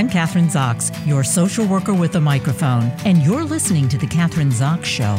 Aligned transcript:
I'm 0.00 0.08
Kathryn 0.08 0.50
Zox, 0.50 0.90
your 1.06 1.22
social 1.22 1.66
worker 1.66 1.92
with 1.92 2.14
a 2.14 2.22
microphone, 2.22 2.84
and 3.04 3.18
you're 3.18 3.44
listening 3.44 3.86
to 3.90 3.98
The 3.98 4.06
Kathryn 4.06 4.50
Zox 4.50 4.84
Show. 4.86 5.18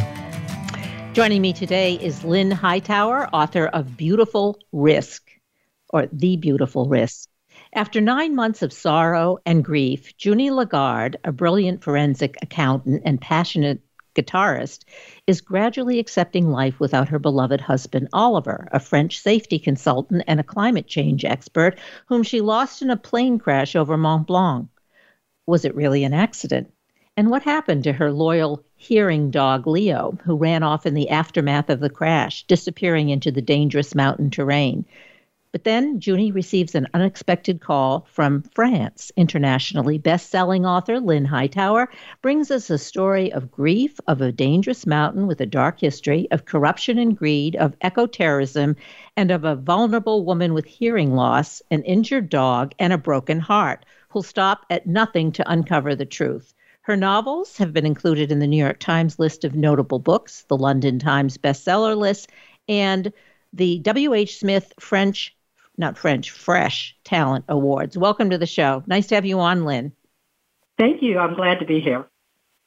Joining 1.14 1.44
me 1.44 1.54
today 1.54 2.00
is 2.02 2.24
Lynn 2.24 2.50
Hightower, 2.50 3.30
author 3.32 3.68
of 3.68 3.96
Beautiful 3.96 4.58
Risk, 4.72 5.30
or 5.90 6.08
The 6.12 6.36
Beautiful 6.36 6.90
Risk. 6.90 7.30
After 7.76 8.02
nine 8.02 8.34
months 8.34 8.64
of 8.64 8.74
sorrow 8.74 9.38
and 9.46 9.64
grief, 9.64 10.14
Junie 10.18 10.50
Lagarde, 10.50 11.20
a 11.24 11.32
brilliant 11.32 11.84
forensic 11.84 12.36
accountant 12.42 13.04
and 13.06 13.22
passionate 13.22 13.82
guitarist, 14.16 14.86
is 15.28 15.42
gradually 15.42 16.00
accepting 16.00 16.50
life 16.50 16.80
without 16.80 17.08
her 17.08 17.20
beloved 17.20 17.62
husband, 17.62 18.08
Oliver, 18.14 18.68
a 18.72 18.80
French 18.80 19.20
safety 19.20 19.60
consultant 19.60 20.24
and 20.26 20.40
a 20.40 20.44
climate 20.44 20.88
change 20.88 21.24
expert 21.24 21.78
whom 22.08 22.24
she 22.24 22.42
lost 22.42 22.82
in 22.82 22.90
a 22.90 22.98
plane 22.98 23.38
crash 23.38 23.76
over 23.76 23.96
Mont 23.96 24.26
Blanc. 24.26 24.68
Was 25.48 25.66
it 25.66 25.76
really 25.76 26.04
an 26.04 26.14
accident? 26.14 26.72
And 27.18 27.30
what 27.30 27.44
happened 27.44 27.84
to 27.84 27.94
her 27.94 28.12
loyal 28.12 28.64
hearing 28.76 29.32
dog 29.32 29.68
Leo, 29.68 30.18
who 30.24 30.36
ran 30.38 30.64
off 30.64 30.86
in 30.86 30.94
the 30.94 31.10
aftermath 31.10 31.70
of 31.70 31.80
the 31.80 31.90
crash, 31.90 32.44
disappearing 32.48 33.10
into 33.10 33.32
the 33.32 33.42
dangerous 33.42 33.94
mountain 33.94 34.30
terrain? 34.30 34.86
But 35.52 35.66
then 35.66 36.00
Junie 36.02 36.32
receives 36.32 36.76
an 36.76 36.88
unexpected 36.94 37.60
call 37.60 38.08
from 38.10 38.44
France. 38.56 39.12
Internationally 39.18 39.98
best-selling 39.98 40.66
author 40.66 41.02
Lynn 41.02 41.26
Hightower 41.26 41.90
brings 42.22 42.52
us 42.52 42.70
a 42.70 42.78
story 42.78 43.34
of 43.34 43.52
grief, 43.52 44.00
of 44.08 44.22
a 44.22 44.32
dangerous 44.32 44.88
mountain 44.88 45.28
with 45.28 45.42
a 45.42 45.46
dark 45.46 45.82
history, 45.82 46.30
of 46.32 46.46
corruption 46.46 46.98
and 46.98 47.18
greed, 47.18 47.58
of 47.58 47.76
eco-terrorism, 47.82 48.78
and 49.18 49.32
of 49.32 49.44
a 49.44 49.58
vulnerable 49.58 50.24
woman 50.24 50.54
with 50.54 50.66
hearing 50.66 51.14
loss, 51.14 51.62
an 51.70 51.84
injured 51.84 52.30
dog, 52.30 52.74
and 52.80 52.94
a 52.94 52.98
broken 52.98 53.42
heart 53.42 53.86
who'll 54.12 54.24
stop 54.24 54.66
at 54.70 54.86
nothing 54.86 55.32
to 55.32 55.52
uncover 55.52 55.96
the 55.96 56.06
truth. 56.06 56.54
Her 56.82 56.98
novels 56.98 57.58
have 57.58 57.74
been 57.74 57.86
included 57.86 58.32
in 58.32 58.40
the 58.40 58.48
New 58.48 58.58
York 58.58 58.80
Times 58.80 59.20
list 59.20 59.44
of 59.44 59.56
notable 59.56 60.00
books, 60.00 60.44
the 60.50 60.58
London 60.58 61.00
Times 61.00 61.38
bestseller 61.38 61.96
list, 61.96 62.30
and 62.68 63.14
the 63.54 63.80
W.H. 63.80 64.40
Smith 64.40 64.74
French, 64.80 65.36
not 65.78 65.98
French, 65.98 66.32
Fresh 66.32 66.98
Talent 67.04 67.46
Awards. 67.48 67.98
Welcome 67.98 68.30
to 68.32 68.38
the 68.38 68.46
show. 68.46 68.84
Nice 68.88 69.08
to 69.08 69.16
have 69.16 69.26
you 69.26 69.40
on, 69.40 69.64
Lynn. 69.64 69.94
Thank 70.78 71.02
you. 71.02 71.20
I'm 71.20 71.36
glad 71.36 71.60
to 71.60 71.66
be 71.66 71.80
here. 71.80 72.08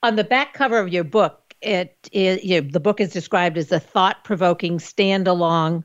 On 0.02 0.16
the 0.16 0.24
back 0.24 0.54
cover 0.54 0.78
of 0.78 0.92
your 0.92 1.04
book, 1.04 1.54
it 1.60 1.96
is 2.12 2.44
you 2.44 2.60
know, 2.60 2.68
the 2.70 2.80
book 2.80 3.00
is 3.00 3.12
described 3.12 3.58
as 3.58 3.72
a 3.72 3.80
thought-provoking 3.80 4.78
standalone 4.78 5.82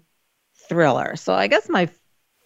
thriller. 0.67 1.15
So 1.15 1.33
I 1.33 1.47
guess 1.47 1.67
my 1.67 1.89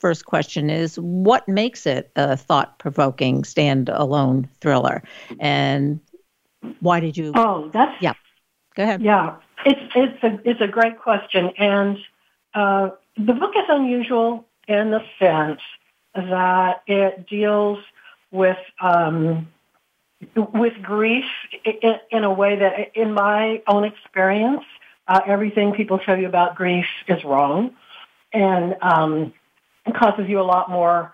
first 0.03 0.25
question 0.25 0.69
is 0.69 0.99
what 0.99 1.47
makes 1.47 1.85
it 1.85 2.11
a 2.17 2.35
thought 2.35 2.77
provoking 2.77 3.43
standalone 3.43 4.49
thriller? 4.59 5.01
And 5.39 6.01
why 6.81 6.99
did 6.99 7.15
you? 7.15 7.31
Oh, 7.35 7.69
that's. 7.71 7.95
Yeah. 8.01 8.11
Go 8.75 8.83
ahead. 8.83 9.01
Yeah. 9.01 9.37
It's, 9.65 9.79
it's, 9.95 10.23
a, 10.23 10.39
it's 10.43 10.59
a 10.59 10.67
great 10.67 10.99
question. 10.99 11.51
And 11.57 11.97
uh, 12.53 12.89
the 13.15 13.31
book 13.31 13.53
is 13.55 13.63
unusual 13.69 14.45
in 14.67 14.91
the 14.91 14.99
sense 15.19 15.61
that 16.15 16.83
it 16.85 17.25
deals 17.29 17.79
with 18.31 18.57
um, 18.81 19.47
with 20.35 20.73
grief 20.81 21.25
in, 21.63 21.95
in, 22.11 22.23
a 22.25 22.33
way 22.33 22.57
that, 22.57 22.91
in 22.93 23.13
my 23.13 23.61
own 23.67 23.85
experience, 23.85 24.63
uh, 25.07 25.21
everything 25.25 25.73
people 25.73 25.97
tell 25.99 26.17
you 26.17 26.27
about 26.27 26.55
grief 26.55 26.85
is 27.07 27.23
wrong, 27.23 27.71
and 28.33 28.75
um, 28.81 29.33
it 29.85 29.95
causes 29.95 30.25
you 30.27 30.39
a 30.39 30.43
lot 30.43 30.69
more 30.69 31.13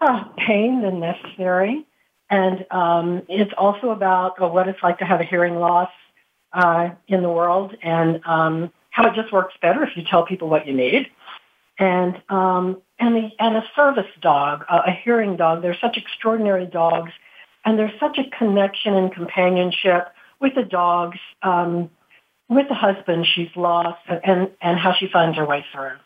uh, 0.00 0.24
pain 0.36 0.82
than 0.82 1.00
necessary. 1.00 1.86
And 2.28 2.64
um, 2.70 3.22
it's 3.28 3.52
also 3.56 3.90
about 3.90 4.40
uh, 4.40 4.48
what 4.48 4.68
it's 4.68 4.82
like 4.82 4.98
to 4.98 5.04
have 5.04 5.20
a 5.20 5.24
hearing 5.24 5.56
loss 5.56 5.90
uh, 6.52 6.90
in 7.08 7.22
the 7.22 7.30
world 7.30 7.76
and 7.82 8.20
um, 8.24 8.72
how 8.90 9.08
it 9.08 9.14
just 9.14 9.32
works 9.32 9.54
better 9.60 9.82
if 9.82 9.96
you 9.96 10.04
tell 10.08 10.24
people 10.24 10.48
what 10.48 10.66
you 10.66 10.72
need. 10.72 11.08
And 11.78 12.20
um, 12.28 12.82
and 12.98 13.16
the 13.16 13.30
and 13.38 13.56
a 13.56 13.64
service 13.74 14.10
dog, 14.20 14.64
uh, 14.68 14.82
a 14.86 14.92
hearing 14.92 15.36
dog. 15.36 15.62
They're 15.62 15.78
such 15.80 15.96
extraordinary 15.96 16.66
dogs, 16.66 17.10
and 17.64 17.78
there's 17.78 17.98
such 17.98 18.18
a 18.18 18.36
connection 18.36 18.94
and 18.94 19.10
companionship 19.10 20.08
with 20.40 20.54
the 20.54 20.62
dogs, 20.62 21.18
um, 21.42 21.88
with 22.50 22.68
the 22.68 22.74
husband 22.74 23.26
she's 23.26 23.48
lost, 23.56 23.98
and 24.08 24.50
and 24.60 24.78
how 24.78 24.92
she 24.92 25.08
finds 25.08 25.38
her 25.38 25.46
way 25.46 25.64
through. 25.72 25.96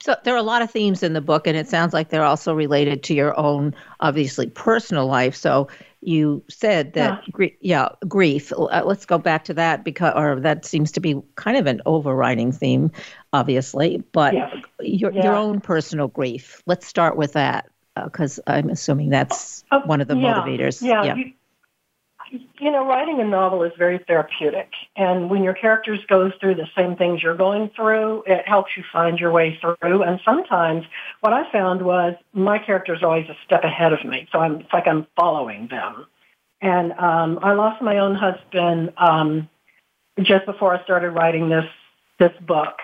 So 0.00 0.16
there 0.24 0.34
are 0.34 0.38
a 0.38 0.42
lot 0.42 0.62
of 0.62 0.70
themes 0.70 1.02
in 1.02 1.12
the 1.12 1.20
book, 1.20 1.46
and 1.46 1.56
it 1.56 1.68
sounds 1.68 1.92
like 1.92 2.08
they're 2.08 2.24
also 2.24 2.54
related 2.54 3.02
to 3.04 3.14
your 3.14 3.38
own, 3.38 3.74
obviously, 4.00 4.48
personal 4.48 5.06
life. 5.06 5.36
So 5.36 5.68
you 6.00 6.44
said 6.48 6.92
that, 6.94 7.22
yeah, 7.24 7.30
gr- 7.30 7.44
yeah 7.60 7.88
grief. 8.06 8.52
Uh, 8.52 8.82
let's 8.84 9.04
go 9.06 9.18
back 9.18 9.44
to 9.44 9.54
that 9.54 9.84
because, 9.84 10.12
or 10.14 10.40
that 10.40 10.64
seems 10.64 10.92
to 10.92 11.00
be 11.00 11.20
kind 11.34 11.56
of 11.56 11.66
an 11.66 11.82
overriding 11.86 12.52
theme, 12.52 12.92
obviously. 13.32 14.02
But 14.12 14.34
your 14.80 15.12
yeah. 15.12 15.24
your 15.24 15.34
own 15.34 15.60
personal 15.60 16.08
grief. 16.08 16.62
Let's 16.66 16.86
start 16.86 17.16
with 17.16 17.32
that 17.32 17.68
because 18.04 18.38
uh, 18.40 18.52
I'm 18.52 18.70
assuming 18.70 19.10
that's 19.10 19.64
uh, 19.70 19.80
one 19.80 20.00
of 20.00 20.08
the 20.08 20.14
motivators. 20.14 20.82
Yeah. 20.82 21.04
yeah. 21.04 21.14
You, 21.16 21.32
you 22.30 22.70
know, 22.70 22.86
writing 22.86 23.20
a 23.20 23.24
novel 23.24 23.62
is 23.62 23.72
very 23.78 23.98
therapeutic. 24.06 24.70
And 24.96 25.30
when 25.30 25.42
your 25.42 25.54
characters 25.54 26.00
go 26.08 26.30
through 26.40 26.56
the 26.56 26.68
same 26.76 26.96
things 26.96 27.22
you're 27.22 27.36
going 27.36 27.70
through, 27.74 28.24
it 28.26 28.46
helps 28.46 28.76
you 28.76 28.84
find 28.92 29.18
your 29.18 29.30
way 29.30 29.58
through. 29.60 30.02
And 30.02 30.20
sometimes 30.24 30.84
what 31.20 31.32
I 31.32 31.50
found 31.50 31.82
was 31.82 32.14
my 32.32 32.58
character 32.58 32.94
is 32.94 33.02
always 33.02 33.28
a 33.28 33.36
step 33.44 33.64
ahead 33.64 33.92
of 33.92 34.04
me. 34.04 34.28
So 34.32 34.38
I'm, 34.40 34.60
it's 34.60 34.72
like 34.72 34.86
I'm 34.86 35.06
following 35.16 35.68
them. 35.68 36.06
And 36.60 36.92
um, 36.92 37.38
I 37.42 37.52
lost 37.52 37.80
my 37.80 37.98
own 37.98 38.14
husband 38.14 38.92
um, 38.96 39.48
just 40.20 40.44
before 40.44 40.74
I 40.74 40.82
started 40.84 41.10
writing 41.10 41.48
this, 41.48 41.66
this 42.18 42.32
book. 42.40 42.78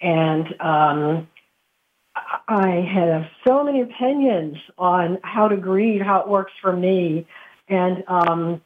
And 0.00 0.60
um, 0.60 1.28
I 2.48 2.88
have 2.94 3.26
so 3.46 3.64
many 3.64 3.82
opinions 3.82 4.56
on 4.78 5.18
how 5.22 5.48
to 5.48 5.56
grieve, 5.56 6.00
how 6.00 6.20
it 6.20 6.28
works 6.28 6.52
for 6.62 6.72
me. 6.72 7.26
And 7.68 8.04
um, 8.06 8.62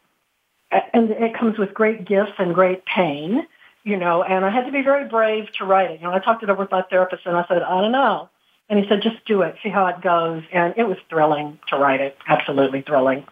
and 0.71 1.11
it 1.11 1.35
comes 1.35 1.59
with 1.59 1.75
great 1.75 2.05
gifts 2.05 2.33
and 2.39 2.55
great 2.55 2.85
pain, 2.85 3.47
you 3.85 3.97
know, 3.97 4.23
and 4.23 4.45
I 4.45 4.51
had 4.51 4.67
to 4.67 4.73
be 4.73 4.83
very 4.83 5.09
brave 5.09 5.51
to 5.59 5.65
write 5.65 5.91
it. 5.91 6.01
You 6.01 6.07
know, 6.07 6.13
I 6.13 6.19
talked 6.19 6.43
it 6.43 6.51
over 6.51 6.63
with 6.63 6.71
my 6.71 6.83
therapist 6.83 7.27
and 7.27 7.37
I 7.37 7.45
said, 7.49 7.63
I 7.63 7.81
don't 7.81 7.93
know. 7.93 8.29
And 8.69 8.79
he 8.79 8.89
said, 8.89 9.03
just 9.03 9.25
do 9.27 9.43
it, 9.43 9.57
see 9.63 9.69
how 9.69 9.87
it 9.87 10.01
goes. 10.01 10.45
And 10.53 10.75
it 10.77 10.85
was 10.85 10.97
thrilling 11.09 11.59
to 11.69 11.77
write 11.77 12.01
it, 12.01 12.17
absolutely 12.29 12.83
thrilling. 12.83 13.25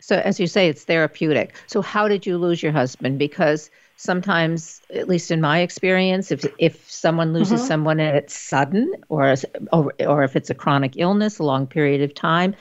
So, 0.00 0.16
as 0.16 0.38
you 0.38 0.46
say, 0.46 0.68
it's 0.68 0.84
therapeutic. 0.84 1.54
So, 1.66 1.82
how 1.82 2.08
did 2.08 2.24
you 2.24 2.38
lose 2.38 2.62
your 2.62 2.72
husband? 2.72 3.18
Because 3.18 3.70
sometimes, 3.96 4.80
at 4.94 5.08
least 5.08 5.30
in 5.30 5.40
my 5.40 5.58
experience, 5.58 6.30
if 6.30 6.46
if 6.58 6.88
someone 6.90 7.34
loses 7.34 7.60
mm-hmm. 7.60 7.68
someone 7.68 8.00
and 8.00 8.16
it's 8.16 8.34
sudden, 8.34 8.90
or, 9.08 9.34
or 9.72 9.92
or 10.00 10.22
if 10.22 10.36
it's 10.36 10.48
a 10.48 10.54
chronic 10.54 10.92
illness, 10.96 11.40
a 11.40 11.42
long 11.42 11.66
period 11.66 12.00
of 12.00 12.14
time, 12.14 12.54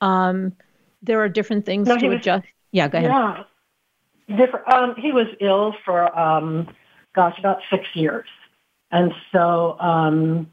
um, 0.00 0.52
there 1.02 1.20
are 1.20 1.28
different 1.28 1.66
things 1.66 1.88
no, 1.88 1.98
to 1.98 2.08
was, 2.08 2.20
adjust. 2.20 2.46
Yeah, 2.74 2.88
go 2.88 2.98
ahead. 2.98 3.10
Yeah, 3.12 4.36
different. 4.36 4.66
Um, 4.66 4.94
he 4.98 5.12
was 5.12 5.28
ill 5.40 5.76
for, 5.84 6.18
um, 6.18 6.68
gosh, 7.14 7.38
about 7.38 7.58
six 7.70 7.84
years, 7.94 8.26
and 8.90 9.12
so 9.30 9.78
um, 9.78 10.50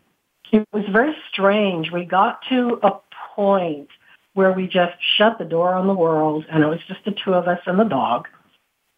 it 0.51 0.67
was 0.71 0.85
very 0.91 1.15
strange. 1.31 1.89
We 1.91 2.05
got 2.05 2.41
to 2.49 2.79
a 2.83 2.99
point 3.35 3.89
where 4.35 4.51
we 4.51 4.67
just 4.67 4.93
shut 5.17 5.39
the 5.39 5.45
door 5.45 5.73
on 5.73 5.87
the 5.87 5.95
world, 5.95 6.45
and 6.51 6.63
it 6.63 6.67
was 6.67 6.77
just 6.87 7.03
the 7.05 7.15
two 7.25 7.33
of 7.33 7.47
us 7.47 7.59
and 7.65 7.79
the 7.79 7.85
dog. 7.85 8.27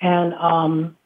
And 0.02 0.34
um, 0.34 0.98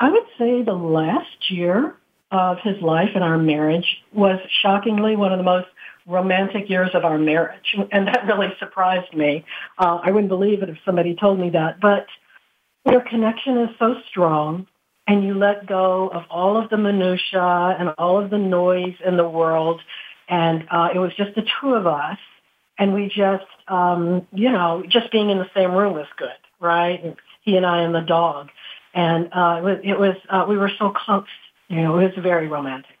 I 0.00 0.10
would 0.10 0.26
say 0.40 0.62
the 0.62 0.72
last 0.72 1.52
year 1.52 1.94
of 2.32 2.58
his 2.64 2.82
life 2.82 3.10
and 3.14 3.22
our 3.22 3.38
marriage 3.38 4.02
was 4.12 4.40
shockingly 4.60 5.14
one 5.14 5.32
of 5.32 5.38
the 5.38 5.44
most 5.44 5.68
romantic 6.08 6.68
years 6.68 6.90
of 6.94 7.04
our 7.04 7.18
marriage. 7.18 7.76
And 7.92 8.08
that 8.08 8.26
really 8.26 8.48
surprised 8.58 9.14
me. 9.14 9.44
Uh, 9.78 10.00
I 10.02 10.10
wouldn't 10.10 10.28
believe 10.28 10.62
it 10.62 10.68
if 10.68 10.78
somebody 10.84 11.14
told 11.14 11.38
me 11.38 11.50
that. 11.50 11.80
But 11.80 12.06
your 12.90 13.02
connection 13.02 13.58
is 13.58 13.70
so 13.78 13.94
strong 14.08 14.66
and 15.06 15.24
you 15.24 15.34
let 15.34 15.66
go 15.66 16.08
of 16.08 16.24
all 16.30 16.62
of 16.62 16.70
the 16.70 16.76
minutia 16.76 17.76
and 17.78 17.90
all 17.98 18.22
of 18.22 18.30
the 18.30 18.38
noise 18.38 18.94
in 19.04 19.16
the 19.16 19.28
world. 19.28 19.80
And 20.28 20.66
uh, 20.70 20.88
it 20.94 20.98
was 20.98 21.12
just 21.16 21.34
the 21.34 21.42
two 21.60 21.74
of 21.74 21.86
us. 21.86 22.18
And 22.78 22.94
we 22.94 23.08
just, 23.08 23.46
um, 23.66 24.26
you 24.32 24.50
know, 24.50 24.84
just 24.88 25.10
being 25.10 25.30
in 25.30 25.38
the 25.38 25.50
same 25.54 25.72
room 25.72 25.94
was 25.94 26.06
good, 26.16 26.28
right? 26.60 27.02
And 27.02 27.16
he 27.42 27.56
and 27.56 27.66
I 27.66 27.82
and 27.82 27.94
the 27.94 28.00
dog. 28.00 28.50
And 28.94 29.28
uh, 29.32 29.56
it 29.58 29.64
was, 29.64 29.78
it 29.82 29.98
was 29.98 30.16
uh, 30.30 30.46
we 30.48 30.56
were 30.56 30.70
so 30.78 30.90
close. 30.90 31.24
You 31.68 31.82
know, 31.82 31.98
it 31.98 32.14
was 32.14 32.22
very 32.22 32.46
romantic. 32.46 32.96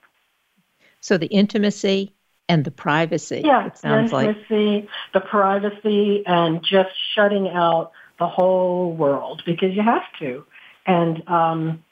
So 1.00 1.16
the 1.16 1.26
intimacy 1.26 2.14
and 2.48 2.64
the 2.64 2.70
privacy. 2.70 3.42
Yeah, 3.44 3.66
it 3.66 3.78
sounds 3.78 4.12
intimacy, 4.12 4.80
like. 4.80 4.88
the 5.12 5.20
privacy, 5.20 6.24
and 6.26 6.62
just 6.62 6.90
shutting 7.14 7.48
out 7.48 7.92
the 8.18 8.26
whole 8.26 8.92
world 8.92 9.42
because 9.46 9.74
you 9.74 9.82
have 9.82 10.02
to. 10.18 10.44
And 10.86 11.28
um, 11.28 11.84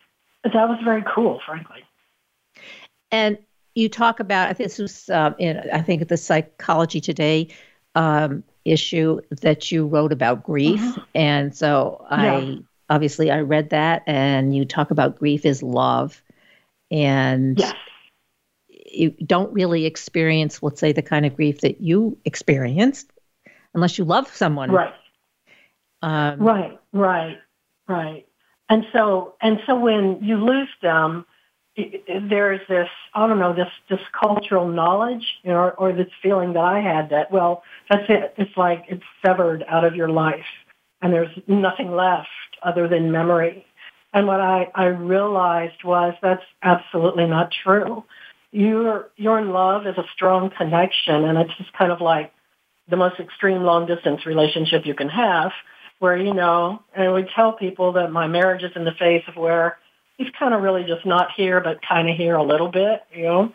that 0.42 0.68
was 0.68 0.78
very 0.82 1.04
cool, 1.14 1.40
frankly. 1.44 1.84
And 3.10 3.38
you 3.74 3.88
talk 3.88 4.20
about, 4.20 4.48
I 4.48 4.54
think 4.54 4.70
this 4.70 4.78
was 4.78 5.10
uh, 5.10 5.34
in, 5.38 5.62
I 5.72 5.82
think 5.82 6.08
the 6.08 6.16
Psychology 6.16 7.00
Today 7.00 7.48
um, 7.94 8.42
issue 8.64 9.20
that 9.42 9.70
you 9.70 9.86
wrote 9.86 10.12
about 10.12 10.42
grief, 10.42 10.80
mm-hmm. 10.80 11.00
and 11.14 11.54
so 11.54 12.04
yeah. 12.10 12.16
I 12.16 12.58
obviously 12.88 13.30
I 13.30 13.40
read 13.40 13.70
that, 13.70 14.02
and 14.06 14.54
you 14.54 14.64
talk 14.64 14.90
about 14.90 15.18
grief 15.18 15.44
is 15.44 15.62
love, 15.62 16.22
and 16.90 17.58
yes. 17.58 17.74
You 18.96 19.10
don't 19.24 19.52
really 19.52 19.86
experience, 19.86 20.62
let's 20.62 20.80
say, 20.80 20.92
the 20.92 21.02
kind 21.02 21.26
of 21.26 21.36
grief 21.36 21.60
that 21.60 21.80
you 21.80 22.18
experienced, 22.24 23.10
unless 23.74 23.98
you 23.98 24.04
love 24.04 24.28
someone, 24.34 24.70
right? 24.70 24.94
Um, 26.02 26.40
right, 26.40 26.78
right, 26.92 27.38
right. 27.88 28.26
And 28.68 28.84
so, 28.92 29.34
and 29.40 29.60
so 29.66 29.78
when 29.78 30.22
you 30.22 30.36
lose 30.44 30.68
them, 30.82 31.24
there's 31.76 32.60
this, 32.68 32.88
I 33.14 33.26
don't 33.26 33.38
know, 33.38 33.54
this, 33.54 33.68
this 33.90 34.00
cultural 34.18 34.66
knowledge, 34.68 35.24
you 35.42 35.50
know, 35.50 35.58
or, 35.58 35.72
or 35.72 35.92
this 35.92 36.10
feeling 36.22 36.54
that 36.54 36.64
I 36.64 36.80
had 36.80 37.10
that, 37.10 37.30
well, 37.30 37.62
that's 37.90 38.04
it. 38.08 38.34
It's 38.38 38.56
like 38.56 38.84
it's 38.88 39.04
severed 39.24 39.64
out 39.68 39.84
of 39.84 39.94
your 39.94 40.08
life 40.08 40.46
and 41.02 41.12
there's 41.12 41.36
nothing 41.46 41.94
left 41.94 42.28
other 42.62 42.88
than 42.88 43.12
memory. 43.12 43.66
And 44.14 44.26
what 44.26 44.40
I, 44.40 44.70
I 44.74 44.86
realized 44.86 45.84
was 45.84 46.14
that's 46.22 46.42
absolutely 46.62 47.26
not 47.26 47.52
true. 47.62 48.04
Your, 48.56 49.10
your 49.16 49.42
love 49.42 49.86
is 49.86 49.98
a 49.98 50.04
strong 50.14 50.48
connection 50.48 51.24
and 51.24 51.36
it's 51.36 51.54
just 51.58 51.74
kind 51.74 51.92
of 51.92 52.00
like 52.00 52.32
the 52.88 52.96
most 52.96 53.20
extreme 53.20 53.62
long 53.64 53.84
distance 53.84 54.24
relationship 54.24 54.86
you 54.86 54.94
can 54.94 55.10
have 55.10 55.52
where, 55.98 56.16
you 56.16 56.32
know, 56.32 56.82
and 56.94 57.12
we 57.12 57.28
tell 57.36 57.52
people 57.52 57.92
that 57.92 58.10
my 58.10 58.26
marriage 58.26 58.62
is 58.62 58.72
in 58.74 58.84
the 58.84 58.92
face 58.98 59.24
of 59.28 59.36
where 59.36 59.76
he's 60.16 60.30
kind 60.38 60.54
of 60.54 60.62
really 60.62 60.84
just 60.84 61.04
not 61.04 61.28
here, 61.36 61.60
but 61.60 61.80
kind 61.86 62.08
of 62.08 62.16
here 62.16 62.34
a 62.34 62.42
little 62.42 62.70
bit, 62.70 63.02
you 63.14 63.24
know, 63.24 63.52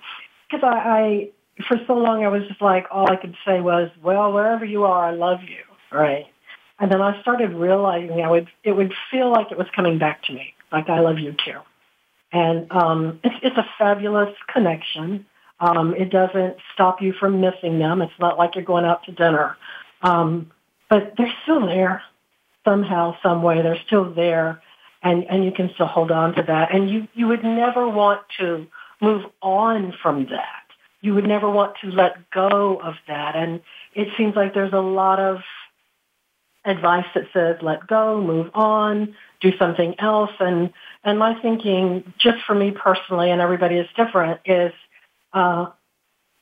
because 0.48 0.64
I, 0.64 0.78
I, 0.78 1.30
for 1.68 1.78
so 1.88 1.94
long 1.94 2.24
I 2.24 2.28
was 2.28 2.44
just 2.48 2.62
like, 2.62 2.86
all 2.92 3.12
I 3.12 3.16
could 3.16 3.36
say 3.44 3.60
was, 3.60 3.90
well, 4.04 4.32
wherever 4.32 4.66
you 4.66 4.84
are, 4.84 5.04
I 5.04 5.14
love 5.14 5.40
you, 5.42 5.98
right? 5.98 6.28
And 6.78 6.92
then 6.92 7.02
I 7.02 7.20
started 7.22 7.54
realizing 7.54 8.22
I 8.22 8.30
would, 8.30 8.50
it 8.64 8.74
would 8.74 8.94
feel 9.10 9.32
like 9.32 9.52
it 9.52 9.58
was 9.58 9.68
coming 9.76 9.98
back 9.98 10.22
to 10.26 10.34
me, 10.34 10.54
like 10.72 10.90
I 10.90 11.00
love 11.00 11.18
you 11.18 11.32
too. 11.44 11.62
And 12.32 12.72
um, 12.72 13.20
it's, 13.24 13.36
it's 13.44 13.58
a 13.58 13.66
fabulous 13.78 14.34
connection. 14.52 15.26
Um, 15.60 15.94
it 15.96 16.10
doesn't 16.10 16.58
stop 16.74 17.02
you 17.02 17.14
from 17.14 17.42
missing 17.42 17.80
them. 17.80 18.02
It's 18.02 18.20
not 18.20 18.38
like 18.38 18.56
you're 18.56 18.64
going 18.64 18.86
out 18.86 19.04
to 19.06 19.12
dinner. 19.12 19.58
Um, 20.02 20.52
but 20.90 21.14
they're 21.18 21.34
still 21.44 21.66
there 21.66 22.02
somehow, 22.66 23.16
some 23.22 23.44
way. 23.44 23.62
They're 23.62 23.82
still 23.86 24.14
there 24.14 24.62
and, 25.04 25.26
and 25.30 25.44
you 25.44 25.52
can 25.52 25.72
still 25.74 25.88
hold 25.88 26.12
on 26.12 26.36
to 26.36 26.44
that. 26.44 26.74
And 26.74 26.90
you, 26.90 27.08
you 27.14 27.28
would 27.28 27.44
never 27.44 27.88
want 27.88 28.22
to 28.40 28.68
move 29.02 29.24
on 29.42 29.94
from 30.02 30.26
that. 30.26 30.64
You 31.02 31.16
would 31.16 31.28
never 31.28 31.50
want 31.50 31.76
to 31.82 31.88
let 31.88 32.30
go 32.32 32.80
of 32.80 32.96
that. 33.08 33.36
And 33.36 33.62
it 33.96 34.10
seems 34.18 34.36
like 34.36 34.54
there's 34.54 34.74
a 34.74 34.80
lot 34.80 35.20
of 35.20 35.40
advice 36.66 37.06
that 37.16 37.26
says 37.34 37.58
let 37.62 37.88
go, 37.88 38.22
move 38.22 38.52
on, 38.54 39.16
do 39.42 39.56
something 39.58 39.96
else. 40.00 40.32
And, 40.40 40.72
and 41.04 41.18
my 41.18 41.40
thinking, 41.42 42.14
just 42.20 42.44
for 42.46 42.56
me 42.56 42.72
personally, 42.72 43.32
and 43.32 43.42
everybody 43.42 43.76
is 43.78 43.88
different, 43.96 44.42
is, 44.46 44.74
uh, 45.34 45.68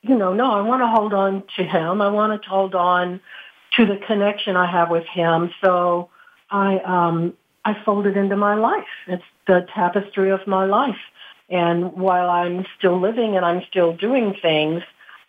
you 0.01 0.17
know, 0.17 0.33
no, 0.33 0.51
I 0.51 0.61
want 0.61 0.81
to 0.81 0.87
hold 0.87 1.13
on 1.13 1.43
to 1.57 1.63
him. 1.63 2.01
I 2.01 2.09
want 2.09 2.41
to 2.41 2.49
hold 2.49 2.75
on 2.75 3.21
to 3.77 3.85
the 3.85 3.97
connection 4.07 4.55
I 4.55 4.69
have 4.69 4.89
with 4.89 5.05
him. 5.05 5.51
So 5.61 6.09
I, 6.49 6.79
um, 6.79 7.33
I 7.65 7.75
fold 7.83 8.07
it 8.07 8.17
into 8.17 8.35
my 8.35 8.55
life. 8.55 8.87
It's 9.07 9.23
the 9.47 9.67
tapestry 9.73 10.31
of 10.31 10.45
my 10.47 10.65
life. 10.65 10.99
And 11.49 11.93
while 11.93 12.29
I'm 12.29 12.65
still 12.77 12.99
living 12.99 13.35
and 13.35 13.45
I'm 13.45 13.63
still 13.69 13.95
doing 13.95 14.35
things, 14.41 14.83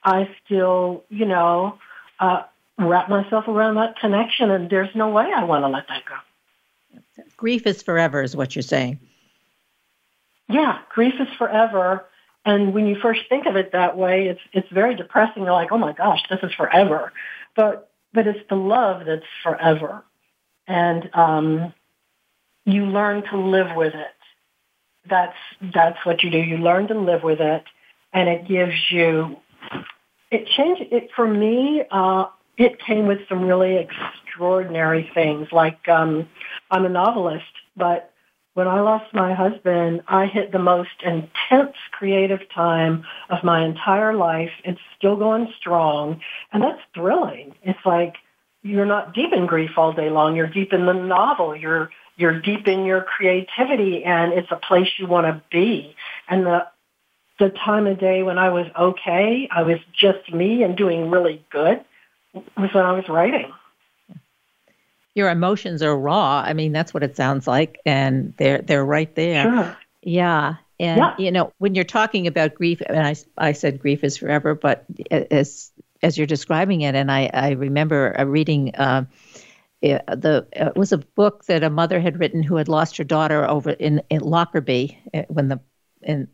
I 0.04 0.28
still, 0.44 1.04
you 1.08 1.26
know, 1.26 1.78
uh, 2.19 2.42
wrap 2.88 3.09
myself 3.09 3.49
around 3.49 3.77
that 3.77 3.99
connection. 3.99 4.50
And 4.50 4.71
there's 4.71 4.94
no 4.94 5.09
way 5.09 5.31
I 5.35 5.44
want 5.44 5.65
to 5.65 5.69
let 5.69 5.88
that 5.88 6.05
go. 6.05 6.15
Grief 7.37 7.67
is 7.67 7.82
forever, 7.82 8.23
is 8.23 8.37
what 8.37 8.55
you're 8.55 8.62
saying. 8.62 9.00
Yeah, 10.49 10.79
grief 10.91 11.15
is 11.21 11.29
forever. 11.38 12.06
And 12.44 12.73
when 12.75 12.87
you 12.87 12.97
first 13.00 13.21
think 13.29 13.47
of 13.47 13.56
it 13.56 13.73
that 13.73 13.97
way, 13.97 14.29
it's 14.29 14.41
it's 14.53 14.69
very 14.71 14.94
depressing. 14.94 15.43
You're 15.43 15.53
like, 15.53 15.73
oh 15.73 15.79
my 15.79 15.93
gosh, 15.93 16.21
this 16.31 16.41
is 16.43 16.53
forever. 16.55 17.12
But 17.55 17.91
but 18.12 18.27
it's 18.27 18.49
the 18.49 18.56
love 18.56 19.05
that's 19.06 19.26
forever. 19.43 20.03
And 20.67 21.11
um, 21.15 21.75
you 22.65 22.87
learn 22.87 23.23
to 23.31 23.37
live 23.37 23.76
with 23.76 23.94
it. 23.94 24.15
That's 25.09 25.37
that's 25.75 26.05
what 26.05 26.23
you 26.23 26.31
do. 26.31 26.38
You 26.38 26.59
learn 26.59 26.88
to 26.88 26.94
live 26.94 27.23
with 27.23 27.41
it, 27.41 27.65
and 28.12 28.29
it 28.29 28.49
gives 28.49 28.91
you. 28.91 29.37
It 30.31 30.47
changed 30.47 30.83
it 30.93 31.11
for 31.15 31.26
me. 31.26 31.83
Uh, 31.91 32.26
it 32.61 32.79
came 32.79 33.07
with 33.07 33.21
some 33.27 33.47
really 33.47 33.77
extraordinary 33.77 35.11
things. 35.15 35.49
Like 35.51 35.89
um, 35.89 36.29
I'm 36.71 36.85
a 36.85 36.91
novelist, 36.91 37.47
but 37.75 38.12
when 38.53 38.69
I 38.69 38.81
lost 38.81 39.15
my 39.15 39.33
husband, 39.33 40.03
I 40.07 40.27
hit 40.27 40.53
the 40.53 40.59
most 40.59 40.91
intense 41.03 41.75
creative 41.93 42.41
time 42.55 43.05
of 43.31 43.43
my 43.43 43.65
entire 43.65 44.12
life. 44.12 44.51
It's 44.62 44.81
still 44.99 45.17
going 45.17 45.51
strong, 45.59 46.21
and 46.53 46.62
that's 46.62 46.83
thrilling. 46.95 47.55
It's 47.62 47.79
like 47.87 48.17
you're 48.62 48.85
not 48.85 49.15
deep 49.15 49.33
in 49.33 49.47
grief 49.47 49.71
all 49.79 49.95
day 49.95 50.11
long. 50.11 50.37
You're 50.37 50.47
deep 50.47 50.75
in 50.75 50.85
the 50.85 50.93
novel. 50.93 51.57
You're 51.57 51.91
you're 52.17 52.39
deep 52.39 52.69
in 52.69 52.85
your 52.85 53.01
creativity 53.01 54.05
and 54.05 54.35
it's 54.35 54.51
a 54.51 54.57
place 54.57 54.89
you 54.99 55.07
want 55.07 55.27
to 55.27 55.43
be. 55.51 55.97
And 56.29 56.45
the, 56.45 56.67
the 57.39 57.49
time 57.49 57.87
of 57.87 57.99
day 57.99 58.23
when 58.23 58.37
I 58.37 58.51
was 58.51 58.67
okay, 58.79 59.49
I 59.51 59.62
was 59.62 59.79
just 59.99 60.31
me 60.31 60.62
and 60.62 60.77
doing 60.77 61.09
really 61.09 61.43
good 61.51 61.83
was 62.35 62.73
when 62.73 62.85
I 62.85 62.93
was 62.93 63.09
writing. 63.09 63.53
Your 65.15 65.31
emotions 65.31 65.82
are 65.82 65.97
raw. 65.97 66.43
I 66.44 66.53
mean, 66.53 66.73
that's 66.73 66.94
what 66.94 67.03
it 67.03 67.17
sounds 67.17 67.47
like. 67.47 67.81
And 67.85 68.35
they're, 68.37 68.59
they're 68.59 68.85
right 68.85 69.15
there. 69.15 69.43
Sure. 69.43 69.77
Yeah. 70.03 70.55
And, 70.79 70.99
yeah. 70.99 71.15
you 71.19 71.31
know, 71.31 71.53
when 71.59 71.75
you're 71.75 71.85
talking 71.85 72.27
about 72.27 72.55
grief, 72.55 72.81
and 72.87 72.99
I, 72.99 73.17
I 73.37 73.53
said 73.53 73.81
grief 73.81 74.05
is 74.05 74.17
forever, 74.17 74.55
but 74.55 74.85
as, 75.11 75.73
as 76.03 76.17
you're 76.17 76.27
describing 76.27 76.82
it, 76.82 76.94
and 76.94 77.11
I, 77.11 77.29
I 77.32 77.50
remember 77.50 78.15
reading, 78.27 78.75
uh, 78.76 79.05
the 79.83 80.47
it 80.53 80.76
was 80.76 80.93
a 80.93 80.99
book 80.99 81.47
that 81.47 81.65
a 81.65 81.71
mother 81.71 82.00
had 82.00 82.21
written 82.21 82.43
who 82.43 82.56
had 82.56 82.69
lost 82.69 82.99
her 82.99 83.05
daughter 83.05 83.49
over 83.49 83.71
in, 83.71 84.03
in 84.11 84.21
Lockerbie 84.21 84.99
uh, 85.15 85.23
when 85.29 85.49
the 85.49 85.59
in 86.03 86.29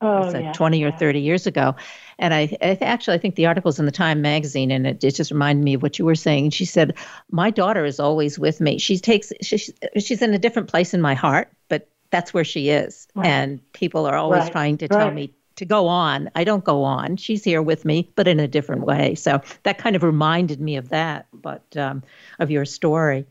oh, 0.00 0.30
yeah, 0.38 0.52
20 0.52 0.82
or 0.84 0.92
30 0.92 1.20
years 1.20 1.46
ago. 1.46 1.74
And 2.18 2.34
I, 2.34 2.56
I, 2.60 2.78
actually, 2.80 3.14
I 3.14 3.18
think 3.18 3.36
the 3.36 3.46
article's 3.46 3.78
in 3.78 3.86
the 3.86 3.92
Time 3.92 4.20
magazine, 4.22 4.70
and 4.70 4.86
it, 4.86 5.04
it, 5.04 5.14
just 5.14 5.30
reminded 5.30 5.64
me 5.64 5.74
of 5.74 5.82
what 5.82 5.98
you 5.98 6.04
were 6.04 6.14
saying. 6.14 6.50
She 6.50 6.64
said, 6.64 6.94
"My 7.30 7.50
daughter 7.50 7.84
is 7.84 8.00
always 8.00 8.38
with 8.38 8.60
me. 8.60 8.78
She 8.78 8.98
takes 8.98 9.32
she's 9.40 9.70
she's 9.98 10.20
in 10.20 10.34
a 10.34 10.38
different 10.38 10.68
place 10.68 10.94
in 10.94 11.00
my 11.00 11.14
heart, 11.14 11.48
but 11.68 11.88
that's 12.10 12.34
where 12.34 12.44
she 12.44 12.70
is. 12.70 13.06
Right. 13.14 13.26
And 13.26 13.72
people 13.72 14.06
are 14.06 14.16
always 14.16 14.42
right. 14.42 14.52
trying 14.52 14.78
to 14.78 14.88
right. 14.90 14.98
tell 14.98 15.10
me 15.12 15.32
to 15.56 15.64
go 15.64 15.88
on. 15.88 16.30
I 16.34 16.44
don't 16.44 16.64
go 16.64 16.84
on. 16.84 17.16
She's 17.16 17.44
here 17.44 17.62
with 17.62 17.84
me, 17.84 18.10
but 18.14 18.26
in 18.26 18.40
a 18.40 18.48
different 18.48 18.82
way. 18.82 19.14
So 19.14 19.40
that 19.64 19.78
kind 19.78 19.96
of 19.96 20.02
reminded 20.02 20.60
me 20.60 20.76
of 20.76 20.88
that, 20.88 21.26
but 21.32 21.76
um, 21.76 22.02
of 22.38 22.50
your 22.50 22.64
story. 22.64 23.26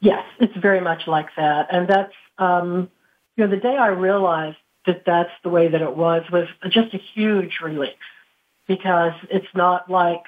Yes, 0.00 0.24
it's 0.40 0.56
very 0.56 0.80
much 0.80 1.06
like 1.06 1.28
that, 1.36 1.68
and 1.70 1.88
that's 1.88 2.12
um, 2.38 2.90
you 3.36 3.44
know 3.44 3.50
the 3.50 3.60
day 3.60 3.76
I 3.76 3.88
realized 3.88 4.58
that 4.86 5.04
that's 5.04 5.30
the 5.42 5.48
way 5.48 5.68
that 5.68 5.82
it 5.82 5.96
was 5.96 6.22
was 6.30 6.48
just 6.70 6.94
a 6.94 7.00
huge 7.14 7.58
relief 7.62 7.94
because 8.66 9.12
it's 9.30 9.46
not 9.54 9.90
like 9.90 10.22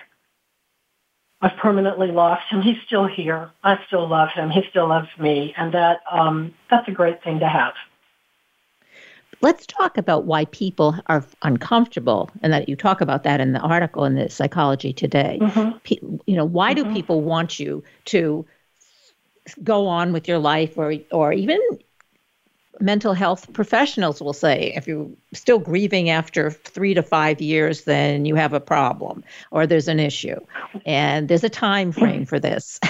I've 1.40 1.56
permanently 1.56 2.08
lost 2.08 2.42
him. 2.50 2.62
He's 2.62 2.78
still 2.86 3.06
here. 3.06 3.50
I 3.62 3.78
still 3.86 4.08
love 4.08 4.30
him. 4.34 4.50
He 4.50 4.62
still 4.70 4.88
loves 4.88 5.08
me, 5.18 5.54
and 5.56 5.72
that 5.72 6.00
um, 6.10 6.54
that's 6.70 6.88
a 6.88 6.92
great 6.92 7.22
thing 7.22 7.38
to 7.40 7.48
have. 7.48 7.74
Let's 9.40 9.66
talk 9.66 9.96
about 9.96 10.24
why 10.24 10.46
people 10.46 10.96
are 11.06 11.24
uncomfortable, 11.42 12.28
and 12.42 12.52
that 12.52 12.68
you 12.68 12.74
talk 12.74 13.00
about 13.00 13.22
that 13.22 13.40
in 13.40 13.52
the 13.52 13.60
article 13.60 14.04
in 14.04 14.16
the 14.16 14.28
Psychology 14.28 14.92
Today. 14.92 15.38
Mm-hmm. 15.40 16.16
you 16.26 16.36
know, 16.36 16.44
why 16.44 16.74
mm-hmm. 16.74 16.88
do 16.88 16.94
people 16.94 17.20
want 17.20 17.60
you 17.60 17.84
to 18.06 18.44
go 19.62 19.86
on 19.86 20.12
with 20.12 20.26
your 20.26 20.38
life, 20.38 20.76
or 20.76 20.94
or 21.12 21.32
even 21.32 21.60
mental 22.80 23.12
health 23.12 23.52
professionals 23.52 24.20
will 24.20 24.32
say 24.32 24.72
if 24.76 24.86
you're 24.86 25.08
still 25.32 25.58
grieving 25.58 26.10
after 26.10 26.50
three 26.50 26.94
to 26.94 27.02
five 27.02 27.40
years 27.40 27.84
then 27.84 28.24
you 28.24 28.34
have 28.34 28.52
a 28.52 28.60
problem 28.60 29.24
or 29.50 29.66
there's 29.66 29.88
an 29.88 30.00
issue. 30.00 30.38
And 30.86 31.28
there's 31.28 31.44
a 31.44 31.48
time 31.48 31.92
frame 31.92 32.24
for 32.24 32.38
this. 32.38 32.80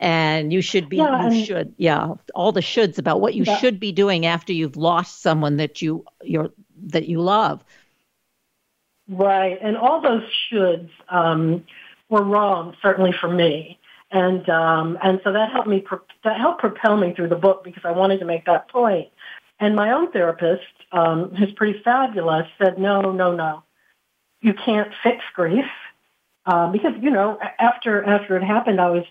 And 0.00 0.52
you 0.52 0.62
should 0.62 0.88
be 0.88 0.96
yeah, 0.96 1.30
you 1.30 1.44
should 1.44 1.74
yeah 1.78 2.14
all 2.34 2.50
the 2.52 2.60
shoulds 2.60 2.98
about 2.98 3.20
what 3.20 3.34
you 3.34 3.44
yeah. 3.44 3.56
should 3.58 3.78
be 3.78 3.92
doing 3.92 4.26
after 4.26 4.52
you've 4.52 4.76
lost 4.76 5.22
someone 5.22 5.56
that 5.56 5.80
you 5.80 6.04
you're 6.22 6.50
that 6.86 7.06
you 7.06 7.20
love. 7.20 7.64
Right. 9.08 9.58
And 9.62 9.76
all 9.76 10.00
those 10.00 10.22
shoulds 10.50 10.90
um, 11.08 11.64
were 12.08 12.24
wrong 12.24 12.76
certainly 12.82 13.12
for 13.12 13.28
me. 13.28 13.78
And 14.10 14.48
um, 14.48 14.98
and 15.02 15.20
so 15.24 15.32
that 15.32 15.50
helped 15.50 15.68
me 15.68 15.84
that 16.24 16.38
helped 16.38 16.60
propel 16.60 16.96
me 16.96 17.12
through 17.14 17.28
the 17.28 17.36
book 17.36 17.64
because 17.64 17.84
I 17.84 17.90
wanted 17.90 18.20
to 18.20 18.24
make 18.24 18.44
that 18.46 18.68
point. 18.68 19.08
And 19.60 19.76
my 19.76 19.92
own 19.92 20.12
therapist, 20.12 20.62
um, 20.92 21.30
who's 21.34 21.52
pretty 21.52 21.80
fabulous, 21.82 22.46
said, 22.58 22.78
"No, 22.78 23.12
no, 23.12 23.32
no, 23.34 23.62
you 24.40 24.54
can't 24.54 24.92
fix 25.02 25.24
grief. 25.34 25.66
uh, 26.46 26.70
because 26.70 26.94
you 27.02 27.10
know 27.10 27.38
after 27.58 28.04
after 28.04 28.36
it 28.36 28.44
happened, 28.44 28.80
I 28.80 28.90
was 28.90 29.04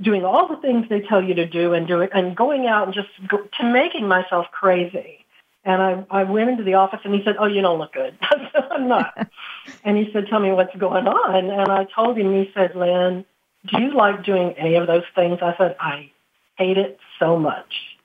doing 0.00 0.24
all 0.24 0.48
the 0.48 0.56
things 0.56 0.86
they 0.88 1.00
tell 1.00 1.22
you 1.22 1.34
to 1.34 1.46
do 1.46 1.74
and 1.74 1.86
doing 1.86 2.08
and 2.12 2.36
going 2.36 2.66
out 2.66 2.86
and 2.86 2.94
just 2.94 3.08
go, 3.28 3.38
to 3.58 3.64
making 3.64 4.08
myself 4.08 4.46
crazy. 4.52 5.24
And 5.64 5.82
I, 5.82 6.06
I 6.10 6.24
went 6.24 6.50
into 6.50 6.64
the 6.64 6.74
office 6.74 7.00
and 7.04 7.14
he 7.14 7.22
said, 7.24 7.36
oh, 7.38 7.46
you 7.46 7.60
don't 7.62 7.78
look 7.78 7.92
good. 7.92 8.16
I 8.22 8.50
said, 8.52 8.64
I'm 8.70 8.88
not. 8.88 9.28
and 9.84 9.96
he 9.98 10.10
said, 10.12 10.28
tell 10.28 10.40
me 10.40 10.52
what's 10.52 10.74
going 10.76 11.06
on. 11.06 11.50
And 11.50 11.70
I 11.72 11.84
told 11.94 12.16
him, 12.18 12.32
he 12.32 12.50
said, 12.54 12.74
Lynn, 12.76 13.24
do 13.66 13.82
you 13.82 13.92
like 13.92 14.24
doing 14.24 14.54
any 14.58 14.76
of 14.76 14.86
those 14.86 15.04
things? 15.14 15.40
I 15.42 15.54
said, 15.58 15.76
I 15.80 16.10
hate 16.56 16.78
it 16.78 16.98
so 17.18 17.38
much. 17.38 17.97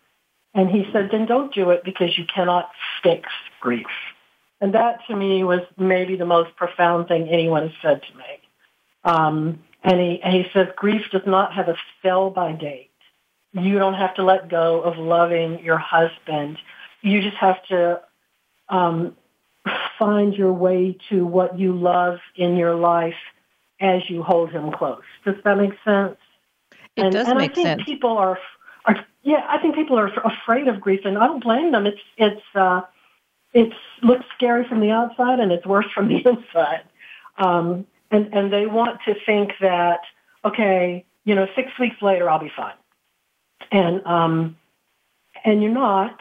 And 0.54 0.70
he 0.70 0.86
said, 0.94 1.10
then 1.12 1.26
don't 1.26 1.54
do 1.54 1.72
it 1.72 1.84
because 1.84 2.18
you 2.18 2.26
cannot 2.34 2.70
fix 3.02 3.30
grief. 3.60 3.88
And 4.62 4.76
that 4.76 5.00
to 5.08 5.16
me 5.16 5.44
was 5.44 5.62
maybe 5.78 6.16
the 6.16 6.26
most 6.26 6.56
profound 6.56 7.08
thing 7.08 7.28
anyone 7.28 7.74
said 7.82 8.02
to 8.02 8.18
me. 8.18 8.24
Um, 9.04 9.60
and 9.84 10.00
he, 10.00 10.22
and 10.24 10.34
he 10.34 10.46
says, 10.54 10.68
grief 10.76 11.02
does 11.12 11.24
not 11.26 11.54
have 11.54 11.68
a 11.68 11.76
sell 12.02 12.30
by 12.30 12.54
date. 12.54 12.92
You 13.52 13.78
don't 13.78 13.96
have 13.96 14.16
to 14.16 14.24
let 14.24 14.50
go 14.50 14.82
of 14.82 14.98
loving 14.98 15.64
your 15.64 15.78
husband. 15.78 16.58
You 17.02 17.22
just 17.22 17.38
have 17.38 17.64
to 17.68 18.02
um, 18.70 19.16
find 20.00 20.34
your 20.34 20.54
way 20.54 20.98
to 21.10 21.26
what 21.26 21.60
you 21.60 21.74
love 21.74 22.20
in 22.36 22.56
your 22.56 22.76
life 22.76 23.14
as 23.80 24.10
you 24.10 24.24
hold 24.24 24.52
him 24.52 24.72
close. 24.72 25.02
Does 25.26 25.36
that 25.44 25.58
make 25.58 25.74
sense? 25.84 26.18
It 26.96 27.04
and, 27.04 27.12
does 27.12 27.28
and 27.28 27.38
make 27.38 27.52
I 27.52 27.54
think 27.54 27.68
sense. 27.68 27.84
people 27.86 28.18
are, 28.18 28.40
are, 28.86 29.06
yeah, 29.24 29.46
I 29.48 29.58
think 29.60 29.76
people 29.76 29.98
are 29.98 30.12
afraid 30.24 30.68
of 30.68 30.82
grief, 30.82 31.02
and 31.06 31.18
I 31.18 31.28
don't 31.28 31.44
blame 31.44 31.72
them. 31.72 31.86
It's 31.86 32.02
it's 32.18 32.42
uh, 32.56 32.82
it 33.54 33.74
looks 34.02 34.26
scary 34.36 34.68
from 34.68 34.80
the 34.82 34.92
outside, 34.92 35.40
and 35.40 35.52
it's 35.52 35.66
worse 35.66 35.86
from 35.94 36.08
the 36.08 36.18
inside. 36.26 36.84
Um, 37.38 37.86
and 38.12 38.34
and 38.34 38.52
they 38.52 38.66
want 38.66 39.00
to 39.06 39.16
think 39.26 39.54
that 39.62 40.02
okay, 40.46 41.06
you 41.26 41.36
know, 41.36 41.48
six 41.56 41.72
weeks 41.80 42.02
later 42.02 42.30
I'll 42.30 42.40
be 42.40 42.52
fine, 42.56 42.76
and 43.72 44.06
um, 44.06 44.58
and 45.44 45.62
you're 45.62 45.72
not. 45.72 46.20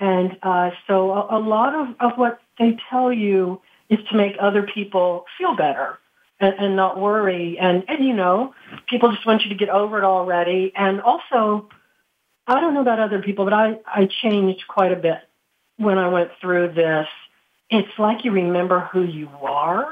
And 0.00 0.36
uh, 0.42 0.70
so 0.86 1.12
a, 1.12 1.38
a 1.38 1.40
lot 1.40 1.74
of, 1.74 1.94
of 2.00 2.18
what 2.18 2.40
they 2.58 2.76
tell 2.90 3.12
you 3.12 3.60
is 3.88 3.98
to 4.10 4.16
make 4.16 4.36
other 4.40 4.62
people 4.62 5.24
feel 5.38 5.54
better 5.54 5.98
and, 6.40 6.54
and 6.58 6.76
not 6.76 6.98
worry. 6.98 7.58
And, 7.58 7.84
and, 7.88 8.04
you 8.04 8.12
know, 8.12 8.54
people 8.88 9.12
just 9.12 9.26
want 9.26 9.42
you 9.42 9.50
to 9.50 9.54
get 9.54 9.68
over 9.68 9.98
it 9.98 10.04
already. 10.04 10.72
And 10.74 11.00
also, 11.00 11.68
I 12.46 12.60
don't 12.60 12.74
know 12.74 12.82
about 12.82 13.00
other 13.00 13.22
people, 13.22 13.44
but 13.44 13.54
I, 13.54 13.78
I 13.86 14.08
changed 14.22 14.64
quite 14.68 14.92
a 14.92 14.96
bit 14.96 15.18
when 15.76 15.98
I 15.98 16.08
went 16.08 16.30
through 16.40 16.72
this. 16.72 17.08
It's 17.70 17.98
like 17.98 18.24
you 18.24 18.32
remember 18.32 18.80
who 18.92 19.02
you 19.02 19.28
are. 19.42 19.86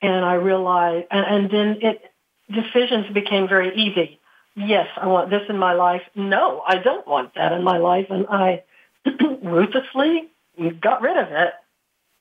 And 0.00 0.24
I 0.24 0.34
realized, 0.34 1.06
and, 1.10 1.26
and 1.26 1.50
then 1.50 1.78
it, 1.82 2.12
decisions 2.48 3.12
became 3.12 3.48
very 3.48 3.74
easy. 3.74 4.20
Yes, 4.54 4.88
I 4.96 5.06
want 5.06 5.30
this 5.30 5.42
in 5.48 5.58
my 5.58 5.72
life. 5.72 6.02
No, 6.14 6.62
I 6.66 6.78
don't 6.78 7.06
want 7.06 7.34
that 7.34 7.52
in 7.52 7.64
my 7.64 7.78
life. 7.78 8.06
And 8.10 8.26
I 8.28 8.64
ruthlessly 9.42 10.28
got 10.80 11.00
rid 11.02 11.16
of 11.16 11.32
it. 11.32 11.54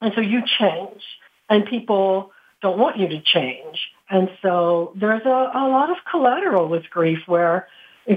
And 0.02 0.14
so 0.16 0.22
you 0.22 0.42
change. 0.60 1.02
And 1.50 1.66
people 1.66 2.32
don't 2.62 2.78
want 2.78 2.98
you 2.98 3.08
to 3.10 3.22
change. 3.22 3.90
And 4.10 4.30
so 4.42 4.94
there's 4.96 5.26
a, 5.26 5.52
a 5.54 5.68
lot 5.68 5.90
of 5.90 5.98
collateral 6.10 6.68
with 6.68 6.90
grief 6.90 7.20
where 7.26 7.68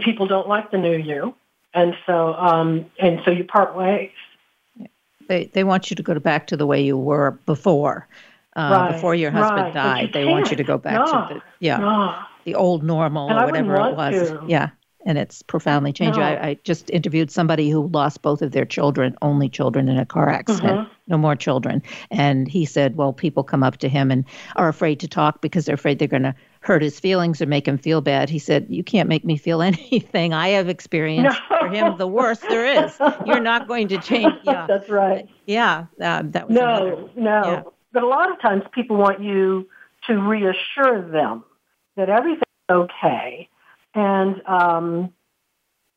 people 0.04 0.26
don't 0.26 0.48
like 0.48 0.70
the 0.70 0.78
new 0.78 0.96
you. 0.96 1.34
And 1.74 1.94
so, 2.06 2.34
um, 2.34 2.86
and 2.98 3.20
so 3.24 3.30
you 3.30 3.44
part 3.44 3.76
ways. 3.76 4.10
They, 5.28 5.46
they 5.46 5.62
want 5.62 5.90
you 5.90 5.96
to 5.96 6.02
go 6.02 6.18
back 6.18 6.48
to 6.48 6.56
the 6.56 6.66
way 6.66 6.82
you 6.82 6.98
were 6.98 7.32
before. 7.46 8.08
Uh, 8.56 8.68
right, 8.72 8.92
before 8.92 9.14
your 9.14 9.30
husband 9.30 9.62
right. 9.62 9.74
died, 9.74 10.12
they 10.12 10.24
want 10.24 10.50
you 10.50 10.56
to 10.56 10.64
go 10.64 10.76
back 10.76 10.94
no, 10.94 11.06
to 11.06 11.34
the 11.34 11.42
yeah 11.60 11.76
no. 11.76 12.16
the 12.44 12.56
old 12.56 12.82
normal 12.82 13.30
and 13.30 13.38
or 13.38 13.46
whatever 13.46 13.76
it 13.76 13.94
was. 13.94 14.28
To. 14.28 14.44
Yeah, 14.48 14.70
and 15.06 15.18
it's 15.18 15.42
profoundly 15.42 15.92
changed. 15.92 16.18
No. 16.18 16.24
I, 16.24 16.48
I, 16.48 16.54
just 16.64 16.90
interviewed 16.90 17.30
somebody 17.30 17.70
who 17.70 17.88
lost 17.88 18.22
both 18.22 18.42
of 18.42 18.52
their 18.52 18.64
children, 18.64 19.16
only 19.22 19.48
children, 19.48 19.88
in 19.88 19.98
a 19.98 20.06
car 20.06 20.28
accident. 20.28 20.80
Mm-hmm. 20.80 20.92
No 21.08 21.18
more 21.18 21.34
children, 21.34 21.82
and 22.10 22.46
he 22.46 22.64
said, 22.64 22.96
"Well, 22.96 23.12
people 23.12 23.42
come 23.42 23.62
up 23.62 23.78
to 23.78 23.88
him 23.88 24.10
and 24.10 24.24
are 24.56 24.68
afraid 24.68 25.00
to 25.00 25.08
talk 25.08 25.40
because 25.40 25.64
they're 25.64 25.74
afraid 25.74 25.98
they're 25.98 26.06
going 26.06 26.22
to 26.22 26.34
hurt 26.60 26.82
his 26.82 27.00
feelings 27.00 27.42
or 27.42 27.46
make 27.46 27.66
him 27.66 27.78
feel 27.78 28.00
bad." 28.00 28.30
He 28.30 28.38
said, 28.38 28.66
"You 28.68 28.84
can't 28.84 29.08
make 29.08 29.24
me 29.24 29.36
feel 29.36 29.62
anything. 29.62 30.32
I 30.32 30.48
have 30.48 30.68
experienced 30.68 31.40
no. 31.50 31.58
for 31.58 31.68
him 31.68 31.96
the 31.96 32.06
worst 32.06 32.42
there 32.42 32.84
is. 32.84 32.96
You're 33.26 33.40
not 33.40 33.66
going 33.66 33.88
to 33.88 33.98
change." 33.98 34.34
Yeah, 34.44 34.66
that's 34.66 34.88
right. 34.88 35.28
Yeah, 35.46 35.86
um, 36.00 36.30
that 36.32 36.48
was 36.48 36.56
no, 36.56 36.74
another, 36.74 37.08
no. 37.16 37.42
Yeah. 37.44 37.62
But 37.92 38.02
a 38.04 38.06
lot 38.06 38.30
of 38.30 38.40
times 38.40 38.62
people 38.72 38.96
want 38.96 39.20
you 39.22 39.68
to 40.06 40.14
reassure 40.14 41.10
them 41.10 41.44
that 41.96 42.08
everything's 42.08 42.42
okay. 42.70 43.48
And 43.94 44.42
um, 44.46 45.12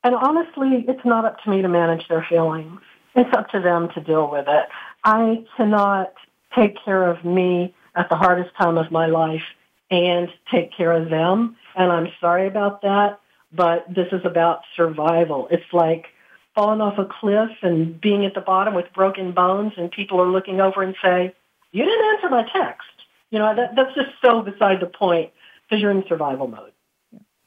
and 0.04 0.16
honestly, 0.16 0.86
it's 0.88 1.06
not 1.06 1.26
up 1.26 1.42
to 1.44 1.50
me 1.50 1.62
to 1.62 1.70
manage 1.70 2.08
their 2.08 2.26
feelings. 2.28 2.82
It's 3.16 3.32
up 3.36 3.50
to 3.52 3.60
them 3.60 3.90
to 3.94 4.02
deal 4.02 4.30
with 4.30 4.46
it. 4.48 4.66
I 5.04 5.46
cannot 5.56 6.14
take 6.56 6.84
care 6.84 7.10
of 7.10 7.24
me 7.24 7.74
at 7.96 8.10
the 8.10 8.16
hardest 8.16 8.56
time 8.56 8.78
of 8.78 8.92
my 8.92 9.06
life 9.06 9.44
and 9.90 10.30
take 10.52 10.76
care 10.76 10.92
of 10.92 11.10
them. 11.10 11.56
And 11.76 11.92
I'm 11.92 12.08
sorry 12.20 12.48
about 12.48 12.82
that, 12.82 13.20
but 13.52 13.86
this 13.94 14.08
is 14.12 14.22
about 14.26 14.62
survival. 14.76 15.48
It's 15.52 15.72
like 15.72 16.08
falling 16.56 16.82
off 16.82 16.98
a 16.98 17.06
cliff 17.06 17.52
and 17.62 18.00
being 18.00 18.26
at 18.26 18.34
the 18.34 18.42
bottom 18.42 18.74
with 18.74 18.92
broken 18.94 19.32
bones 19.32 19.74
and 19.78 19.92
people 19.92 20.20
are 20.20 20.30
looking 20.30 20.60
over 20.60 20.82
and 20.82 20.96
say, 21.02 21.34
you 21.72 21.86
didn't 21.86 22.06
answer 22.16 22.30
my 22.30 22.44
text. 22.54 22.88
You 23.30 23.40
know, 23.40 23.56
that, 23.56 23.76
that's 23.76 23.96
just 23.96 24.10
so 24.22 24.42
beside 24.42 24.80
the 24.80 24.86
point 24.88 25.32
because 25.64 25.82
you're 25.82 25.92
in 25.92 26.04
survival 26.08 26.48
mode. 26.48 26.73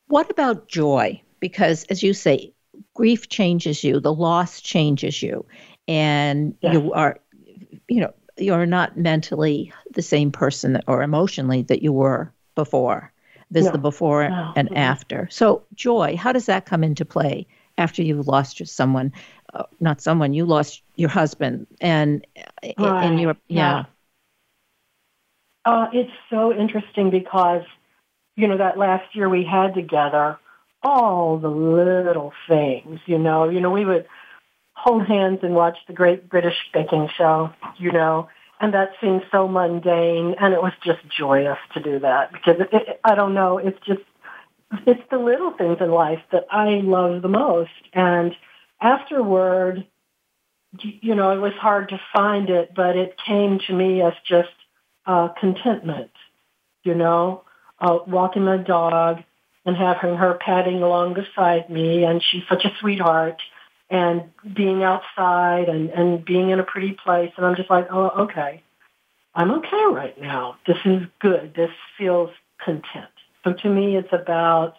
What 0.09 0.31
about 0.31 0.69
joy? 0.69 1.21
Because 1.41 1.85
as 1.85 2.03
you 2.03 2.13
say, 2.15 2.53
grief 2.95 3.29
changes 3.29 3.83
you, 3.85 4.01
the 4.01 4.13
loss 4.13 4.61
changes 4.61 5.23
you, 5.23 5.45
and 5.89 6.55
Yes. 6.61 6.73
you 6.75 6.93
are, 6.93 7.19
you 7.89 8.01
know, 8.01 8.13
you're 8.39 8.67
not 8.67 8.97
mentally 8.97 9.73
the 9.93 10.03
same 10.03 10.31
person 10.31 10.81
or 10.87 11.03
emotionally 11.03 11.63
that 11.63 11.83
you 11.83 11.93
were 11.93 12.33
before. 12.55 13.13
There's 13.51 13.67
No. 13.67 13.73
the 13.73 13.79
before 13.79 14.29
No. 14.29 14.53
and 14.57 14.69
Mhm. 14.69 14.77
after. 14.77 15.29
So 15.31 15.65
joy, 15.75 16.17
how 16.17 16.33
does 16.33 16.47
that 16.47 16.67
come 16.67 16.83
into 16.85 17.05
play 17.05 17.47
after 17.79 18.03
you've 18.03 18.27
lost 18.27 18.59
your 18.61 18.67
someone? 18.67 19.13
Uh, 19.55 19.65
not 19.81 20.01
someone 20.01 20.35
you 20.35 20.45
lost 20.45 20.83
your 20.97 21.09
husband 21.09 21.67
and 21.81 22.27
and 22.63 22.77
Right. 22.79 23.21
your 23.21 23.37
yeah. 23.49 23.85
Uh, 25.65 25.87
it's 25.93 26.11
so 26.31 26.53
interesting 26.53 27.11
because, 27.11 27.63
you 28.37 28.47
know, 28.47 28.59
that 28.59 28.79
last 28.79 29.15
year 29.15 29.29
we 29.29 29.45
had 29.45 29.75
together, 29.75 30.39
all 30.83 31.39
the 31.39 31.49
little 31.49 32.33
things, 32.49 33.01
you 33.07 33.19
know, 33.19 33.49
you 33.49 33.61
know, 33.61 33.71
we 33.71 33.85
would 33.85 34.07
hold 34.75 35.07
hands 35.07 35.41
and 35.43 35.55
watch 35.55 35.79
the 35.87 35.93
Great 35.93 36.29
British 36.29 36.57
Baking 36.73 37.09
Show, 37.17 37.51
you 37.79 37.91
know, 37.91 38.29
and 38.61 38.73
that 38.75 38.91
seemed 39.01 39.23
so 39.33 39.49
mundane, 39.49 40.35
and 40.41 40.55
it 40.55 40.63
was 40.63 40.73
just 40.85 41.01
joyous 41.19 41.59
to 41.75 41.81
do 41.81 41.99
that 42.01 42.33
because 42.33 42.57
it, 42.61 42.69
it, 42.73 43.01
I 43.05 43.15
don't 43.15 43.35
know, 43.35 43.59
it's 43.59 43.79
just 43.87 44.03
it's 44.87 45.03
the 45.11 45.19
little 45.19 45.53
things 45.57 45.79
in 45.81 45.91
life 45.91 46.21
that 46.33 46.47
I 46.51 46.81
love 46.83 47.23
the 47.23 47.29
most, 47.29 47.71
and 47.93 48.35
afterward, 48.81 49.87
you 50.79 51.15
know, 51.15 51.31
it 51.31 51.41
was 51.41 51.55
hard 51.55 51.89
to 51.89 52.01
find 52.13 52.51
it, 52.51 52.73
but 52.75 52.97
it 52.97 53.17
came 53.27 53.61
to 53.67 53.73
me 53.73 54.03
as 54.03 54.13
just 54.29 54.49
uh, 55.07 55.29
contentment, 55.41 56.11
you 56.85 56.95
know, 56.95 57.45
uh, 57.81 57.99
walking 58.07 58.45
my 58.45 58.57
dog 58.57 59.23
and 59.65 59.77
having 59.77 60.17
her 60.17 60.35
padding 60.35 60.83
along 60.83 61.15
beside 61.15 61.69
me, 61.69 62.05
and 62.05 62.23
she's 62.23 62.43
such 62.49 62.65
a 62.65 62.73
sweetheart, 62.81 63.41
and 63.91 64.25
being 64.55 64.83
outside 64.83 65.69
and, 65.69 65.91
and 65.91 66.25
being 66.25 66.51
in 66.51 66.61
a 66.61 66.65
pretty 66.65 66.93
place, 66.93 67.33
and 67.37 67.45
I'm 67.45 67.57
just 67.57 67.71
like, 67.71 67.89
oh, 67.91 68.09
okay, 68.25 68.63
I'm 69.35 69.51
okay 69.51 69.85
right 69.91 70.21
now. 70.21 70.57
This 70.67 70.79
is 70.85 71.03
good. 71.21 71.53
This 71.55 71.71
feels 71.99 72.31
content. 72.65 73.11
So 73.45 73.53
to 73.53 73.69
me, 73.69 73.97
it's 73.97 74.13
about 74.13 74.77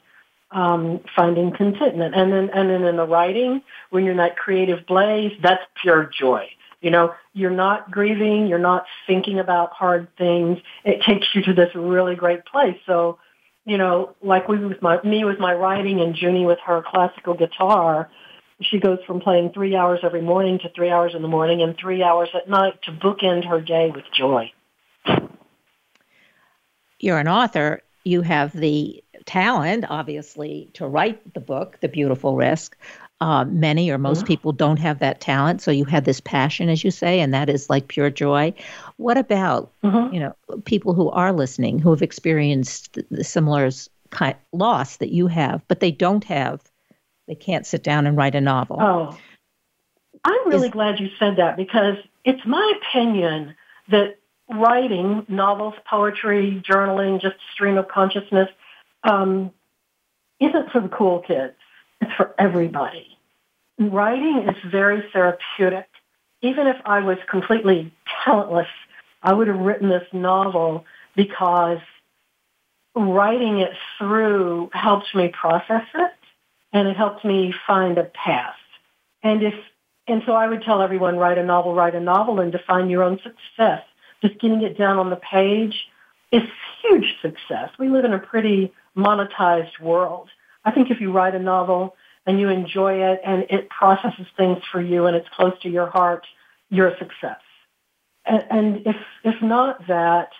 um, 0.51 1.01
finding 1.15 1.51
contentment, 1.51 2.15
and 2.15 2.31
then 2.31 2.49
and 2.53 2.69
then 2.69 2.83
in 2.83 2.95
the 2.95 3.05
writing, 3.05 3.61
when 3.89 4.03
you're 4.03 4.13
in 4.13 4.17
that 4.17 4.37
creative 4.37 4.85
blaze, 4.85 5.33
that's 5.43 5.63
pure 5.81 6.09
joy. 6.17 6.47
You 6.81 6.91
know, 6.91 7.13
you're 7.33 7.49
not 7.49 7.89
grieving, 7.89 8.47
you're 8.47 8.59
not 8.59 8.85
thinking 9.07 9.39
about 9.39 9.73
hard 9.73 10.07
things. 10.17 10.59
It 10.83 11.01
takes 11.01 11.27
you 11.33 11.41
to 11.43 11.53
this 11.53 11.73
really 11.73 12.15
great 12.15 12.45
place. 12.45 12.77
So, 12.85 13.17
you 13.65 13.77
know, 13.77 14.15
like 14.21 14.47
we 14.47 14.63
with 14.63 14.81
my 14.81 15.01
me 15.01 15.25
with 15.25 15.39
my 15.39 15.53
writing 15.53 15.99
and 16.01 16.15
Junie 16.15 16.45
with 16.45 16.59
her 16.65 16.83
classical 16.85 17.33
guitar, 17.33 18.09
she 18.61 18.79
goes 18.79 18.99
from 19.05 19.19
playing 19.19 19.51
three 19.53 19.75
hours 19.75 19.99
every 20.03 20.21
morning 20.21 20.59
to 20.59 20.69
three 20.69 20.89
hours 20.89 21.13
in 21.15 21.21
the 21.21 21.27
morning 21.27 21.61
and 21.61 21.75
three 21.77 22.03
hours 22.03 22.29
at 22.33 22.49
night 22.49 22.81
to 22.83 22.91
bookend 22.91 23.47
her 23.47 23.61
day 23.61 23.91
with 23.93 24.05
joy. 24.15 24.51
you're 26.99 27.19
an 27.19 27.27
author, 27.27 27.81
you 28.03 28.21
have 28.21 28.53
the 28.53 29.03
talent, 29.25 29.85
obviously, 29.89 30.69
to 30.73 30.87
write 30.87 31.33
the 31.33 31.39
book, 31.39 31.77
The 31.81 31.89
Beautiful 31.89 32.35
Risk. 32.35 32.77
Uh, 33.19 33.45
many 33.45 33.89
or 33.89 33.97
most 33.97 34.19
mm-hmm. 34.19 34.27
people 34.27 34.51
don't 34.51 34.77
have 34.77 34.99
that 34.99 35.19
talent. 35.19 35.61
So 35.61 35.71
you 35.71 35.85
had 35.85 36.05
this 36.05 36.21
passion, 36.21 36.69
as 36.69 36.83
you 36.83 36.91
say, 36.91 37.19
and 37.19 37.33
that 37.33 37.49
is 37.49 37.69
like 37.69 37.87
pure 37.87 38.09
joy. 38.09 38.53
What 38.97 39.17
about 39.17 39.71
mm-hmm. 39.83 40.13
you 40.13 40.19
know 40.19 40.35
people 40.65 40.93
who 40.93 41.09
are 41.09 41.33
listening 41.33 41.79
who 41.79 41.89
have 41.89 42.01
experienced 42.01 42.93
the, 42.93 43.05
the 43.09 43.23
similar 43.23 43.69
kind 44.09 44.35
loss 44.53 44.97
that 44.97 45.09
you 45.09 45.27
have, 45.27 45.61
but 45.67 45.79
they 45.79 45.91
don't 45.91 46.23
have, 46.25 46.61
they 47.27 47.35
can't 47.35 47.65
sit 47.65 47.83
down 47.83 48.05
and 48.05 48.15
write 48.15 48.35
a 48.35 48.41
novel. 48.41 48.77
Oh, 48.79 49.17
I'm 50.23 50.49
really 50.49 50.67
is, 50.67 50.73
glad 50.73 50.99
you 50.99 51.09
said 51.19 51.37
that 51.37 51.57
because 51.57 51.97
it's 52.23 52.45
my 52.45 52.79
opinion 52.81 53.55
that 53.89 54.17
writing 54.49 55.25
novels, 55.27 55.73
poetry, 55.89 56.61
journaling, 56.67 57.21
just 57.21 57.35
stream 57.51 57.77
of 57.77 57.87
consciousness, 57.87 58.49
um, 59.03 59.51
isn't 60.39 60.71
for 60.71 60.81
the 60.81 60.89
cool 60.89 61.19
kids. 61.19 61.55
It's 62.01 62.13
for 62.13 62.33
everybody. 62.37 63.17
Writing 63.79 64.47
is 64.49 64.55
very 64.71 65.03
therapeutic. 65.13 65.87
Even 66.41 66.67
if 66.67 66.77
I 66.85 66.99
was 66.99 67.17
completely 67.29 67.91
talentless, 68.23 68.67
I 69.23 69.33
would 69.33 69.47
have 69.47 69.59
written 69.59 69.89
this 69.89 70.07
novel 70.13 70.85
because 71.15 71.79
writing 72.95 73.59
it 73.59 73.73
through 73.97 74.69
helps 74.73 75.13
me 75.13 75.29
process 75.29 75.85
it 75.93 76.11
and 76.73 76.87
it 76.87 76.97
helps 76.97 77.23
me 77.23 77.53
find 77.65 77.97
a 77.97 78.03
path. 78.03 78.55
And 79.23 79.43
if 79.43 79.53
and 80.07 80.23
so 80.25 80.33
I 80.33 80.47
would 80.47 80.63
tell 80.63 80.81
everyone 80.81 81.17
write 81.17 81.37
a 81.37 81.43
novel, 81.43 81.73
write 81.73 81.95
a 81.95 81.99
novel 81.99 82.39
and 82.39 82.51
define 82.51 82.89
your 82.89 83.03
own 83.03 83.19
success. 83.21 83.83
Just 84.21 84.39
getting 84.39 84.61
it 84.61 84.77
down 84.77 84.97
on 84.97 85.09
the 85.09 85.17
page 85.17 85.75
is 86.31 86.43
huge 86.81 87.15
success. 87.21 87.69
We 87.77 87.89
live 87.89 88.05
in 88.05 88.13
a 88.13 88.19
pretty 88.19 88.73
monetized 88.95 89.79
world. 89.81 90.29
I 90.67 90.71
think 90.71 90.91
if 90.91 90.99
you 90.99 91.13
write 91.13 91.33
a 91.33 91.39
novel 91.39 91.95
and 92.25 92.41
you 92.41 92.49
enjoy 92.49 93.01
it 93.09 93.21
and 93.25 93.43
it 93.49 93.69
processes 93.69 94.27
things 94.35 94.57
for 94.69 94.81
you 94.81 95.05
and 95.05 95.15
it's 95.15 95.29
close 95.33 95.53
to 95.61 95.69
your 95.69 95.89
heart, 95.89 96.25
you're 96.69 96.89
a 96.89 96.97
success. 96.97 97.39
And, 98.25 98.43
and 98.51 98.75
if, 98.85 98.97
if 99.23 99.41
not 99.41 99.87
that, 99.87 100.31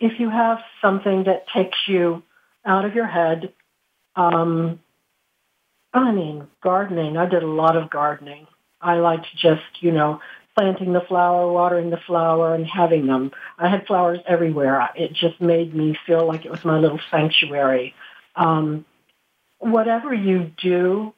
if 0.00 0.18
you 0.18 0.28
have 0.28 0.58
something 0.82 1.22
that 1.24 1.46
takes 1.54 1.78
you 1.86 2.24
out 2.66 2.84
of 2.84 2.96
your 2.96 3.06
head, 3.06 3.52
um, 4.16 4.80
I 5.92 6.10
mean, 6.10 6.48
gardening. 6.60 7.16
I 7.16 7.26
did 7.26 7.44
a 7.44 7.46
lot 7.46 7.76
of 7.76 7.90
gardening. 7.90 8.48
I 8.80 8.94
liked 8.94 9.26
just, 9.36 9.62
you 9.78 9.92
know, 9.92 10.20
planting 10.56 10.92
the 10.92 11.00
flower, 11.00 11.50
watering 11.50 11.90
the 11.90 12.00
flower, 12.08 12.56
and 12.56 12.66
having 12.66 13.06
them. 13.06 13.30
I 13.56 13.68
had 13.68 13.86
flowers 13.86 14.18
everywhere. 14.26 14.88
It 14.96 15.12
just 15.12 15.40
made 15.40 15.72
me 15.72 15.96
feel 16.08 16.26
like 16.26 16.44
it 16.44 16.50
was 16.50 16.64
my 16.64 16.78
little 16.78 17.00
sanctuary. 17.12 17.94
Um, 18.36 18.84
whatever 19.58 20.12
you 20.12 20.50
do, 20.62 21.14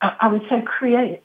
I 0.00 0.28
would 0.28 0.42
say 0.48 0.62
create. 0.62 1.22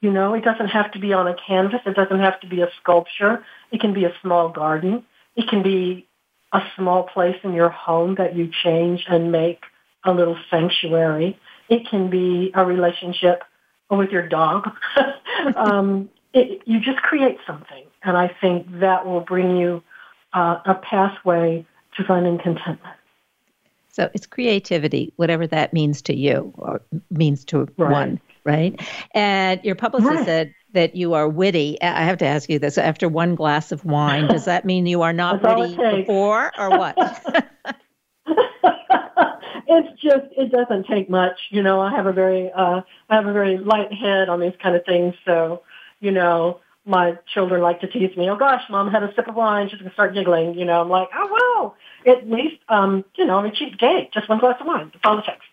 You 0.00 0.12
know, 0.12 0.34
it 0.34 0.44
doesn't 0.44 0.68
have 0.68 0.92
to 0.92 0.98
be 0.98 1.12
on 1.12 1.28
a 1.28 1.34
canvas. 1.46 1.80
It 1.86 1.94
doesn't 1.94 2.18
have 2.20 2.40
to 2.40 2.46
be 2.48 2.60
a 2.60 2.68
sculpture. 2.80 3.44
It 3.70 3.80
can 3.80 3.94
be 3.94 4.04
a 4.04 4.12
small 4.20 4.48
garden. 4.48 5.04
It 5.36 5.48
can 5.48 5.62
be 5.62 6.06
a 6.52 6.60
small 6.76 7.04
place 7.04 7.36
in 7.44 7.52
your 7.54 7.70
home 7.70 8.16
that 8.16 8.36
you 8.36 8.50
change 8.64 9.04
and 9.08 9.32
make 9.32 9.60
a 10.04 10.12
little 10.12 10.36
sanctuary. 10.50 11.38
It 11.68 11.88
can 11.88 12.10
be 12.10 12.50
a 12.54 12.64
relationship 12.64 13.42
with 13.90 14.10
your 14.10 14.28
dog. 14.28 14.70
um, 15.56 16.10
it, 16.32 16.62
you 16.66 16.80
just 16.80 16.98
create 16.98 17.38
something, 17.46 17.84
and 18.02 18.16
I 18.16 18.34
think 18.40 18.66
that 18.80 19.06
will 19.06 19.20
bring 19.20 19.56
you 19.56 19.82
uh, 20.32 20.58
a 20.64 20.74
pathway 20.74 21.66
to 21.96 22.04
finding 22.04 22.38
contentment. 22.38 22.96
So 23.92 24.10
it's 24.14 24.26
creativity, 24.26 25.12
whatever 25.16 25.46
that 25.46 25.72
means 25.74 26.02
to 26.02 26.16
you 26.16 26.52
or 26.56 26.80
means 27.10 27.44
to 27.46 27.68
right. 27.76 27.92
one, 27.92 28.20
right? 28.44 28.80
And 29.14 29.62
your 29.62 29.74
publicist 29.74 30.10
right. 30.10 30.24
said 30.24 30.54
that 30.72 30.96
you 30.96 31.12
are 31.12 31.28
witty. 31.28 31.80
I 31.82 32.02
have 32.04 32.16
to 32.18 32.26
ask 32.26 32.48
you 32.48 32.58
this: 32.58 32.78
after 32.78 33.06
one 33.06 33.34
glass 33.34 33.70
of 33.70 33.84
wine, 33.84 34.28
does 34.28 34.46
that 34.46 34.64
mean 34.64 34.86
you 34.86 35.02
are 35.02 35.12
not 35.12 35.42
witty 35.42 35.76
before, 35.76 36.50
or 36.58 36.70
what? 36.70 36.96
it's 38.26 40.00
just 40.00 40.26
it 40.38 40.50
doesn't 40.50 40.86
take 40.86 41.10
much, 41.10 41.38
you 41.50 41.62
know. 41.62 41.80
I 41.80 41.94
have 41.94 42.06
a 42.06 42.12
very 42.12 42.50
uh, 42.50 42.80
I 43.10 43.14
have 43.14 43.26
a 43.26 43.32
very 43.34 43.58
light 43.58 43.92
head 43.92 44.30
on 44.30 44.40
these 44.40 44.54
kind 44.62 44.74
of 44.74 44.86
things, 44.86 45.14
so 45.26 45.64
you 46.00 46.12
know, 46.12 46.60
my 46.84 47.18
children 47.32 47.60
like 47.60 47.80
to 47.80 47.86
tease 47.86 48.16
me, 48.16 48.28
oh 48.28 48.36
gosh, 48.36 48.62
mom 48.68 48.90
had 48.90 49.02
a 49.02 49.14
sip 49.14 49.28
of 49.28 49.34
wine, 49.34 49.68
she's 49.68 49.78
going 49.78 49.90
to 49.90 49.94
start 49.94 50.14
giggling. 50.14 50.58
You 50.58 50.64
know, 50.64 50.80
I'm 50.80 50.88
like, 50.88 51.08
oh 51.14 51.28
well, 51.30 51.76
at 52.06 52.28
least, 52.28 52.62
um, 52.68 53.04
you 53.16 53.24
know, 53.24 53.38
I 53.38 53.42
mean, 53.42 53.54
she's 53.54 53.74
gay, 53.76 54.10
just 54.12 54.28
one 54.28 54.38
glass 54.38 54.56
of 54.60 54.66
wine. 54.66 54.90
That's 54.92 55.04
all 55.04 55.18
it 55.18 55.24
takes. 55.24 55.44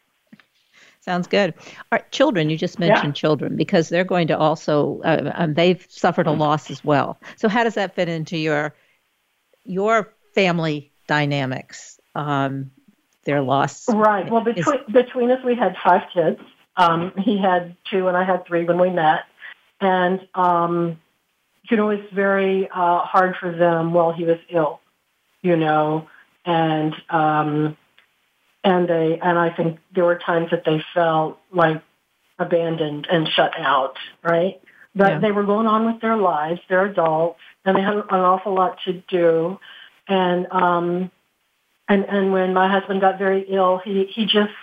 Sounds 1.02 1.28
good. 1.28 1.54
All 1.58 1.86
right, 1.94 2.12
children, 2.12 2.50
you 2.50 2.58
just 2.58 2.78
mentioned 2.78 3.16
yeah. 3.16 3.22
children 3.22 3.56
because 3.56 3.90
they're 3.90 4.04
going 4.04 4.28
to 4.28 4.38
also, 4.38 5.02
uh, 5.04 5.32
um, 5.34 5.54
they've 5.54 5.86
suffered 5.90 6.28
a 6.28 6.32
loss 6.32 6.70
as 6.70 6.84
well. 6.84 7.20
So 7.38 7.48
how 7.48 7.64
does 7.64 7.76
that 7.76 7.96
fit 7.96 8.10
into 8.10 8.38
your, 8.38 8.76
your 9.64 10.14
family 10.36 10.92
dynamics? 11.08 12.00
Um, 12.16 12.72
their 13.24 13.42
loss. 13.42 13.88
Right. 13.88 14.30
Well, 14.30 14.42
between, 14.42 14.80
is... 14.80 14.94
between 14.94 15.32
us, 15.32 15.44
we 15.44 15.56
had 15.56 15.76
five 15.84 16.04
kids. 16.14 16.40
Um, 16.76 17.14
he 17.18 17.38
had 17.38 17.76
two 17.90 18.08
and 18.08 18.18
I 18.18 18.24
had 18.24 18.46
three 18.46 18.64
when 18.66 18.80
we 18.80 18.90
met. 18.90 19.22
And, 19.82 20.28
um, 20.34 21.00
you 21.70 21.78
know, 21.78 21.90
it's 21.90 22.12
very 22.14 22.68
uh, 22.70 23.00
hard 23.00 23.36
for 23.40 23.56
them 23.56 23.94
while 23.94 24.12
he 24.12 24.26
was 24.26 24.38
ill, 24.50 24.80
you 25.42 25.56
know, 25.56 26.08
and, 26.50 26.96
um, 27.10 27.78
and 28.64 28.88
they, 28.90 29.20
and 29.22 29.38
I 29.38 29.50
think 29.56 29.80
there 29.94 30.06
were 30.06 30.18
times 30.18 30.52
that 30.52 30.64
they 30.66 30.84
felt 30.94 31.40
like 31.52 31.82
abandoned 32.38 33.08
and 33.12 33.28
shut 33.28 33.52
out, 33.58 33.96
right? 34.24 34.62
But 34.96 35.10
yeah. 35.10 35.20
they 35.20 35.32
were 35.32 35.44
going 35.44 35.68
on 35.68 35.86
with 35.86 36.02
their 36.02 36.18
lives. 36.18 36.62
They're 36.68 36.86
adults 36.86 37.40
and 37.64 37.78
they 37.78 37.82
had 37.82 37.96
an 37.96 38.04
awful 38.10 38.54
lot 38.54 38.80
to 38.86 38.94
do. 39.08 39.60
And, 40.08 40.48
um, 40.52 41.12
and, 41.88 42.06
and 42.06 42.34
when 42.34 42.54
my 42.54 42.70
husband 42.70 43.02
got 43.02 43.18
very 43.18 43.46
ill, 43.50 43.80
he, 43.84 44.06
he 44.06 44.26
just, 44.26 44.54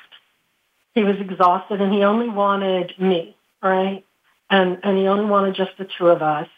he 0.94 1.05
was 1.05 1.16
exhausted 1.20 1.81
and 1.81 1.92
he 1.92 2.03
only 2.03 2.29
wanted 2.29 2.92
me, 2.99 3.37
right? 3.62 4.05
and 4.51 4.79
and 4.83 4.99
he 4.99 5.07
only 5.07 5.25
wanted 5.25 5.55
just 5.55 5.72
the 5.79 5.88
two 5.99 6.09
of 6.09 6.22
us, 6.22 6.49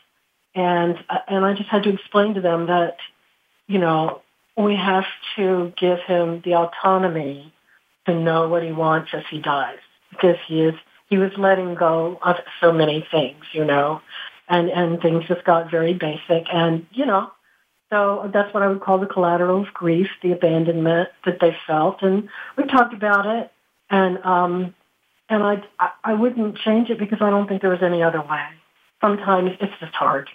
and 0.55 0.97
uh, 1.09 1.19
and 1.27 1.45
I 1.45 1.55
just 1.55 1.69
had 1.69 1.85
to 1.85 1.91
explain 1.91 2.35
to 2.35 2.41
them 2.41 2.67
that, 2.67 2.97
you 3.67 3.79
know, 3.79 4.23
we 4.59 4.75
have 4.75 5.07
to 5.37 5.73
give 5.79 5.99
him 6.01 6.43
the 6.45 6.55
autonomy 6.55 7.53
to 8.07 8.15
know 8.15 8.49
what 8.49 8.63
he 8.63 8.73
wants 8.73 9.11
as 9.13 9.23
he 9.31 9.41
dies 9.41 9.79
because 10.11 10.37
he 10.47 10.63
is 10.63 10.75
he 11.09 11.17
was 11.17 11.31
letting 11.39 11.75
go 11.75 12.19
of 12.23 12.37
so 12.61 12.73
many 12.73 13.07
things, 13.11 13.45
you 13.53 13.65
know, 13.65 14.01
and 14.49 14.69
and 14.71 15.01
things 15.01 15.25
just 15.27 15.45
got 15.45 15.71
very 15.71 15.95
basic, 15.95 16.47
and 16.53 16.87
you 16.93 17.07
know, 17.07 17.31
so 17.91 18.31
that's 18.33 18.53
what 18.53 18.63
I 18.63 18.69
would 18.69 18.81
call 18.81 18.99
the 18.99 19.07
collateral 19.07 19.63
of 19.63 19.73
grief, 19.73 20.09
the 20.23 20.33
abandonment 20.33 21.09
that 21.25 21.39
they 21.41 21.57
felt, 21.67 22.03
and 22.03 22.29
we 22.57 22.65
talked 22.65 22.93
about 22.93 23.27
it, 23.27 23.51
and 23.89 24.19
um, 24.25 24.75
and 25.29 25.43
I, 25.43 25.63
I 26.05 26.15
wouldn't 26.15 26.59
change 26.59 26.91
it 26.91 26.99
because 26.99 27.19
I 27.21 27.31
don't 27.31 27.49
think 27.49 27.61
there 27.61 27.71
was 27.71 27.83
any 27.83 28.03
other 28.03 28.21
way. 28.21 28.47
Sometimes 29.01 29.53
it's 29.61 29.73
just 29.79 29.95
hard. 29.95 30.29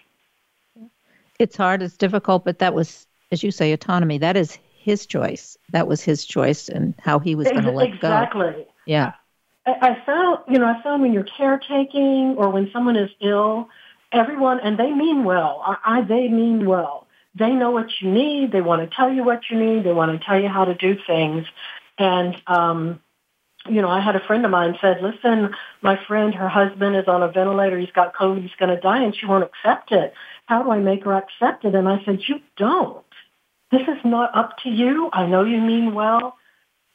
It's 1.40 1.58
hard, 1.58 1.82
it's 1.82 1.98
difficult, 1.98 2.46
but 2.46 2.60
that 2.60 2.74
was, 2.74 3.08
as 3.34 3.44
you 3.44 3.52
say, 3.52 3.74
autonomy. 3.74 4.20
That 4.20 4.38
is 4.38 4.58
his 4.78 5.06
choice. 5.06 5.58
That 5.72 5.88
was 5.88 6.02
his 6.02 6.24
choice 6.24 6.70
and 6.70 6.94
how 7.00 7.20
he 7.20 7.36
was 7.36 7.50
going 7.50 7.64
to 7.64 7.72
let 7.72 7.90
exactly. 7.90 8.42
go. 8.42 8.48
Exactly. 8.48 8.68
Yeah. 8.86 9.14
I, 9.66 9.72
I 9.82 10.06
found, 10.06 10.40
you 10.48 10.60
know, 10.60 10.68
I 10.68 10.82
found 10.82 11.02
when 11.02 11.12
you're 11.12 11.24
caretaking 11.24 12.36
or 12.38 12.50
when 12.50 12.70
someone 12.72 12.96
is 12.96 13.10
ill, 13.22 13.70
everyone, 14.12 14.60
and 14.62 14.78
they 14.78 14.92
mean 14.92 15.26
well. 15.26 15.62
I, 15.66 15.98
I 15.98 16.02
they 16.02 16.30
mean 16.30 16.66
well. 16.66 17.08
They 17.36 17.52
know 17.52 17.72
what 17.72 17.90
you 18.00 18.12
need. 18.12 18.52
They 18.52 18.62
want 18.62 18.88
to 18.88 18.96
tell 18.96 19.12
you 19.12 19.24
what 19.24 19.42
you 19.50 19.60
need. 19.60 19.84
They 19.84 19.94
want 19.94 20.18
to 20.18 20.26
tell 20.26 20.40
you 20.40 20.48
how 20.48 20.66
to 20.66 20.76
do 20.76 20.96
things. 21.08 21.48
And 21.98 22.40
um, 22.46 23.00
you 23.68 23.82
know, 23.82 23.90
I 23.90 24.02
had 24.02 24.16
a 24.16 24.20
friend 24.20 24.44
of 24.46 24.52
mine 24.52 24.78
said, 24.82 25.02
listen, 25.02 25.56
my 25.82 25.98
friend, 26.06 26.36
her 26.36 26.50
husband 26.50 26.96
is 26.96 27.08
on 27.08 27.24
a 27.24 27.30
ventilator. 27.30 27.80
He's 27.80 27.92
got 27.92 28.14
COVID. 28.14 28.42
He's 28.42 28.56
going 28.60 28.76
to 28.76 28.82
die 28.82 29.04
and 29.04 29.16
she 29.16 29.26
won't 29.26 29.46
accept 29.46 29.92
it. 29.92 30.14
How 30.46 30.64
do 30.64 30.72
I 30.72 30.80
make 30.80 31.06
her 31.06 31.14
accept 31.14 31.64
it? 31.64 31.74
And 31.74 31.88
I 31.88 32.04
said, 32.04 32.22
you 32.28 32.42
don't. 32.58 33.03
This 33.74 33.88
is 33.88 34.06
not 34.06 34.38
up 34.38 34.58
to 34.62 34.70
you. 34.70 35.10
I 35.12 35.26
know 35.26 35.44
you 35.44 35.60
mean 35.60 35.96
well. 35.96 36.38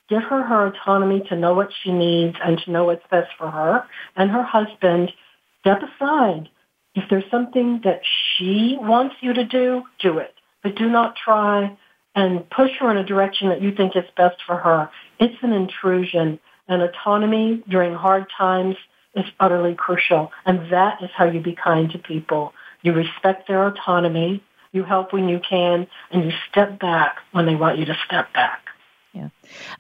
Give 0.08 0.22
her 0.22 0.44
her 0.44 0.68
autonomy 0.68 1.24
to 1.28 1.34
know 1.34 1.52
what 1.52 1.70
she 1.82 1.90
needs 1.90 2.36
and 2.40 2.56
to 2.56 2.70
know 2.70 2.84
what's 2.84 3.04
best 3.10 3.30
for 3.36 3.50
her 3.50 3.84
and 4.14 4.30
her 4.30 4.44
husband. 4.44 5.10
Step 5.58 5.80
aside. 5.82 6.48
If 6.94 7.10
there's 7.10 7.28
something 7.32 7.80
that 7.82 8.02
she 8.04 8.78
wants 8.80 9.16
you 9.20 9.32
to 9.32 9.44
do, 9.44 9.82
do 9.98 10.18
it. 10.18 10.32
But 10.62 10.76
do 10.76 10.88
not 10.88 11.16
try 11.16 11.76
and 12.14 12.48
push 12.48 12.70
her 12.78 12.92
in 12.92 12.96
a 12.96 13.04
direction 13.04 13.48
that 13.48 13.60
you 13.60 13.72
think 13.72 13.96
is 13.96 14.04
best 14.16 14.36
for 14.46 14.56
her. 14.56 14.88
It's 15.18 15.42
an 15.42 15.52
intrusion 15.52 16.38
and 16.68 16.82
autonomy 16.82 17.64
during 17.68 17.94
hard 17.94 18.26
times 18.38 18.76
is 19.16 19.24
utterly 19.40 19.74
crucial. 19.74 20.30
And 20.46 20.72
that 20.72 21.02
is 21.02 21.10
how 21.12 21.24
you 21.24 21.40
be 21.40 21.56
kind 21.56 21.90
to 21.90 21.98
people. 21.98 22.52
You 22.82 22.92
respect 22.92 23.48
their 23.48 23.66
autonomy, 23.66 24.44
you 24.72 24.84
help 24.84 25.12
when 25.12 25.28
you 25.28 25.40
can, 25.40 25.86
and 26.10 26.24
you 26.24 26.32
step 26.50 26.78
back 26.78 27.18
when 27.32 27.46
they 27.46 27.54
want 27.54 27.78
you 27.78 27.84
to 27.86 27.96
step 28.06 28.32
back. 28.32 28.64
Yeah. 29.12 29.28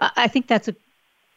I 0.00 0.28
think 0.28 0.46
that's 0.46 0.68
a 0.68 0.76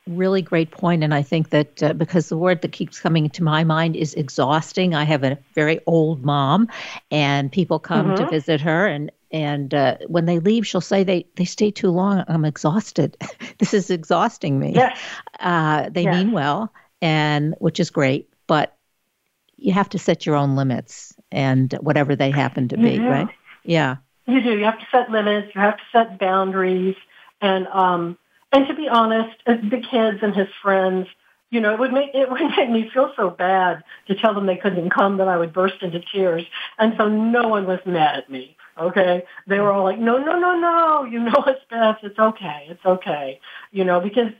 really 0.07 0.41
great 0.41 0.71
point, 0.71 1.03
and 1.03 1.13
I 1.13 1.21
think 1.21 1.49
that 1.49 1.83
uh, 1.83 1.93
because 1.93 2.29
the 2.29 2.37
word 2.37 2.61
that 2.61 2.71
keeps 2.71 2.99
coming 2.99 3.29
to 3.31 3.43
my 3.43 3.63
mind 3.63 3.95
is 3.95 4.13
exhausting. 4.13 4.95
I 4.95 5.03
have 5.03 5.23
a 5.23 5.37
very 5.53 5.79
old 5.85 6.23
mom, 6.23 6.67
and 7.09 7.51
people 7.51 7.79
come 7.79 8.07
mm-hmm. 8.07 8.23
to 8.23 8.29
visit 8.29 8.61
her, 8.61 8.87
and 8.87 9.11
and 9.31 9.73
uh, 9.73 9.97
when 10.07 10.25
they 10.25 10.39
leave, 10.39 10.65
she'll 10.65 10.81
say 10.81 11.03
they 11.03 11.25
they 11.35 11.45
stay 11.45 11.71
too 11.71 11.91
long. 11.91 12.23
I'm 12.27 12.45
exhausted. 12.45 13.17
this 13.59 13.73
is 13.73 13.89
exhausting 13.89 14.59
me. 14.59 14.73
Yes. 14.73 14.99
Uh, 15.39 15.89
they 15.89 16.03
yes. 16.03 16.15
mean 16.15 16.31
well, 16.31 16.73
and 17.01 17.55
which 17.59 17.79
is 17.79 17.89
great, 17.89 18.29
but 18.47 18.77
you 19.57 19.73
have 19.73 19.89
to 19.89 19.99
set 19.99 20.25
your 20.25 20.35
own 20.35 20.55
limits 20.55 21.13
and 21.31 21.73
whatever 21.81 22.15
they 22.15 22.31
happen 22.31 22.67
to 22.69 22.77
be, 22.77 22.99
right? 22.99 23.29
Yeah. 23.63 23.97
You 24.27 24.41
do. 24.41 24.57
You 24.57 24.65
have 24.65 24.79
to 24.79 24.85
set 24.91 25.09
limits. 25.09 25.53
You 25.53 25.61
have 25.61 25.77
to 25.77 25.83
set 25.91 26.19
boundaries, 26.19 26.95
and 27.41 27.67
um, 27.67 28.17
and 28.51 28.67
to 28.67 28.73
be 28.73 28.87
honest, 28.87 29.35
uh, 29.47 29.55
the 29.55 29.81
kids 29.81 30.19
and 30.21 30.35
his 30.35 30.47
friends, 30.61 31.07
you 31.49 31.59
know, 31.59 31.73
it 31.73 31.79
would 31.79 31.91
make 31.91 32.11
it 32.13 32.29
would 32.29 32.41
make 32.57 32.69
me 32.69 32.89
feel 32.93 33.11
so 33.15 33.29
bad 33.29 33.83
to 34.07 34.15
tell 34.15 34.33
them 34.33 34.45
they 34.45 34.57
couldn't 34.57 34.89
come 34.89 35.17
that 35.17 35.27
I 35.27 35.37
would 35.37 35.53
burst 35.53 35.81
into 35.81 35.99
tears, 35.99 36.45
and 36.77 36.93
so 36.97 37.07
no 37.07 37.47
one 37.47 37.65
was 37.65 37.79
mad 37.85 38.17
at 38.17 38.29
me. 38.29 38.55
Okay, 38.77 39.23
they 39.47 39.59
were 39.59 39.71
all 39.71 39.83
like, 39.83 39.99
"No, 39.99 40.17
no, 40.17 40.39
no, 40.39 40.57
no, 40.57 41.03
you 41.05 41.19
know 41.19 41.43
it's 41.47 41.63
best. 41.69 42.03
It's 42.03 42.19
okay. 42.19 42.67
It's 42.69 42.85
okay." 42.85 43.39
You 43.71 43.83
know, 43.83 43.99
because 43.99 44.31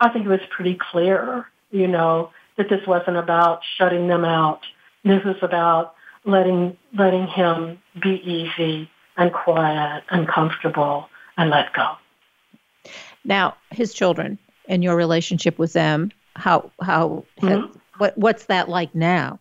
I 0.00 0.08
think 0.10 0.26
it 0.26 0.28
was 0.28 0.40
pretty 0.50 0.78
clear, 0.90 1.46
you 1.70 1.88
know, 1.88 2.30
that 2.56 2.68
this 2.68 2.86
wasn't 2.86 3.16
about 3.16 3.60
shutting 3.76 4.08
them 4.08 4.24
out. 4.24 4.60
This 5.04 5.24
was 5.24 5.36
about 5.42 5.94
letting 6.24 6.76
letting 6.96 7.26
him 7.26 7.78
be 8.00 8.20
easy 8.24 8.90
and 9.16 9.32
quiet 9.32 10.04
and 10.10 10.28
comfortable 10.28 11.08
and 11.36 11.50
let 11.50 11.72
go. 11.72 11.96
Now, 13.24 13.56
his 13.70 13.92
children 13.94 14.38
and 14.68 14.82
your 14.82 14.96
relationship 14.96 15.58
with 15.58 15.72
them, 15.72 16.10
how 16.34 16.70
how 16.80 17.24
mm-hmm. 17.40 17.76
what 17.98 18.16
what's 18.16 18.46
that 18.46 18.68
like 18.68 18.94
now? 18.94 19.38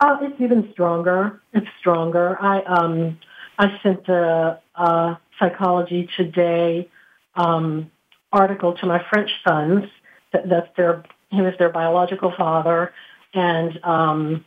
Uh, 0.00 0.16
it's 0.22 0.40
even 0.40 0.70
stronger. 0.72 1.40
It's 1.52 1.66
stronger. 1.78 2.40
I 2.40 2.62
um 2.62 3.18
I 3.58 3.78
sent 3.82 4.08
a, 4.08 4.58
a 4.74 5.18
Psychology 5.38 6.08
Today 6.16 6.88
um, 7.34 7.90
article 8.32 8.74
to 8.74 8.86
my 8.86 9.04
French 9.10 9.30
sons. 9.46 9.84
That, 10.32 10.48
that's 10.48 10.68
their 10.76 11.02
he 11.30 11.42
was 11.42 11.54
their 11.58 11.70
biological 11.70 12.32
father, 12.36 12.92
and 13.34 13.78
um, 13.84 14.44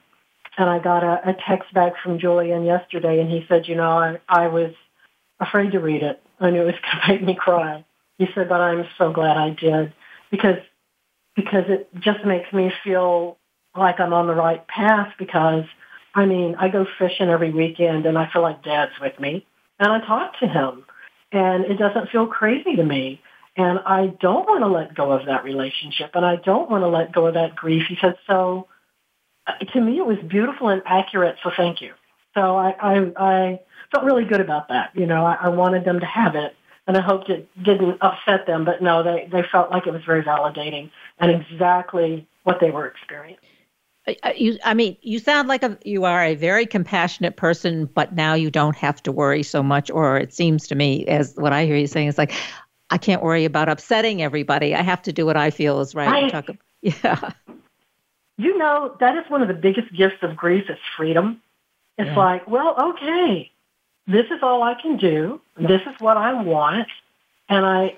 and 0.57 0.69
I 0.69 0.79
got 0.79 1.03
a, 1.03 1.29
a 1.29 1.35
text 1.47 1.73
back 1.73 1.93
from 2.03 2.19
Julian 2.19 2.63
yesterday, 2.63 3.19
and 3.19 3.29
he 3.29 3.45
said, 3.47 3.67
you 3.67 3.75
know, 3.75 3.89
I, 3.89 4.19
I 4.27 4.47
was 4.47 4.73
afraid 5.39 5.71
to 5.71 5.79
read 5.79 6.03
it. 6.03 6.21
I 6.39 6.49
knew 6.49 6.61
it 6.61 6.65
was 6.65 6.75
going 6.81 7.01
to 7.01 7.13
make 7.13 7.23
me 7.23 7.35
cry. 7.35 7.85
He 8.17 8.27
said, 8.35 8.49
but 8.49 8.61
I'm 8.61 8.85
so 8.97 9.11
glad 9.11 9.37
I 9.37 9.49
did 9.49 9.93
because 10.31 10.57
because 11.35 11.63
it 11.67 11.89
just 11.99 12.23
makes 12.25 12.53
me 12.53 12.71
feel 12.83 13.37
like 13.75 13.99
I'm 13.99 14.13
on 14.13 14.27
the 14.27 14.35
right 14.35 14.65
path 14.67 15.13
because 15.17 15.65
I 16.15 16.25
mean, 16.25 16.55
I 16.59 16.69
go 16.69 16.85
fishing 16.99 17.29
every 17.29 17.51
weekend 17.51 18.05
and 18.05 18.17
I 18.17 18.29
feel 18.31 18.43
like 18.43 18.63
dad's 18.63 18.99
with 19.01 19.19
me 19.19 19.47
and 19.79 19.91
I 19.91 20.05
talk 20.05 20.39
to 20.39 20.47
him 20.47 20.85
and 21.31 21.65
it 21.65 21.77
doesn't 21.77 22.09
feel 22.09 22.27
crazy 22.27 22.75
to 22.75 22.83
me. 22.83 23.21
And 23.55 23.79
I 23.79 24.13
don't 24.19 24.47
want 24.47 24.61
to 24.61 24.67
let 24.67 24.95
go 24.95 25.11
of 25.11 25.25
that 25.25 25.43
relationship 25.43 26.11
and 26.13 26.25
I 26.25 26.37
don't 26.37 26.69
want 26.69 26.83
to 26.83 26.87
let 26.87 27.11
go 27.11 27.27
of 27.27 27.33
that 27.33 27.55
grief. 27.55 27.83
He 27.87 27.97
said, 27.99 28.15
so 28.27 28.67
Uh, 29.47 29.53
to 29.73 29.81
me, 29.81 29.97
it 29.97 30.05
was 30.05 30.17
beautiful 30.27 30.69
and 30.69 30.81
accurate. 30.85 31.37
So 31.43 31.51
thank 31.55 31.81
you. 31.81 31.93
So 32.33 32.57
I, 32.57 32.75
I, 32.79 33.11
I 33.17 33.59
felt 33.91 34.05
really 34.05 34.25
good 34.25 34.41
about 34.41 34.69
that. 34.69 34.91
You 34.95 35.05
know, 35.05 35.25
I, 35.25 35.37
I 35.41 35.49
wanted 35.49 35.85
them 35.85 35.99
to 35.99 36.05
have 36.05 36.35
it 36.35 36.55
and 36.87 36.97
I 36.97 37.01
hoped 37.01 37.29
it 37.29 37.47
didn't 37.63 37.97
upset 38.01 38.45
them, 38.45 38.65
but 38.65 38.81
no, 38.81 39.03
they, 39.03 39.29
they 39.31 39.43
felt 39.51 39.71
like 39.71 39.87
it 39.87 39.93
was 39.93 40.03
very 40.05 40.23
validating 40.23 40.91
and 41.19 41.31
exactly 41.31 42.27
what 42.43 42.59
they 42.59 42.71
were 42.71 42.87
experiencing. 42.87 43.49
Uh, 44.05 44.13
uh, 44.23 44.31
you, 44.35 44.57
I 44.63 44.73
mean, 44.73 44.97
you 45.01 45.19
sound 45.19 45.47
like 45.47 45.63
a, 45.63 45.77
you 45.85 46.03
are 46.03 46.21
a 46.21 46.35
very 46.35 46.65
compassionate 46.65 47.37
person, 47.37 47.85
but 47.85 48.13
now 48.13 48.33
you 48.33 48.51
don't 48.51 48.75
have 48.75 49.01
to 49.03 49.11
worry 49.11 49.43
so 49.43 49.63
much. 49.63 49.89
Or 49.89 50.17
it 50.17 50.33
seems 50.33 50.67
to 50.67 50.75
me, 50.75 51.05
as 51.07 51.35
what 51.35 51.53
I 51.53 51.65
hear 51.65 51.77
you 51.77 51.87
saying, 51.87 52.07
is 52.07 52.17
like, 52.17 52.33
I 52.89 52.97
can't 52.97 53.23
worry 53.23 53.45
about 53.45 53.69
upsetting 53.69 54.21
everybody. 54.21 54.75
I 54.75 54.81
have 54.81 55.01
to 55.03 55.13
do 55.13 55.25
what 55.25 55.37
I 55.37 55.51
feel 55.51 55.79
is 55.79 55.95
right. 55.95 56.31
Talk, 56.31 56.49
yeah. 56.81 57.31
You 58.37 58.57
know, 58.57 58.95
that 58.99 59.15
is 59.17 59.29
one 59.29 59.41
of 59.41 59.47
the 59.47 59.53
biggest 59.53 59.93
gifts 59.93 60.21
of 60.21 60.35
grief 60.35 60.69
is 60.69 60.77
freedom. 60.97 61.41
It's 61.97 62.07
yeah. 62.07 62.17
like, 62.17 62.47
well, 62.47 62.75
okay, 62.95 63.51
this 64.07 64.25
is 64.25 64.41
all 64.41 64.63
I 64.63 64.73
can 64.81 64.97
do. 64.97 65.39
This 65.57 65.81
is 65.81 65.99
what 65.99 66.17
I 66.17 66.41
want. 66.41 66.87
And 67.47 67.65
I, 67.65 67.97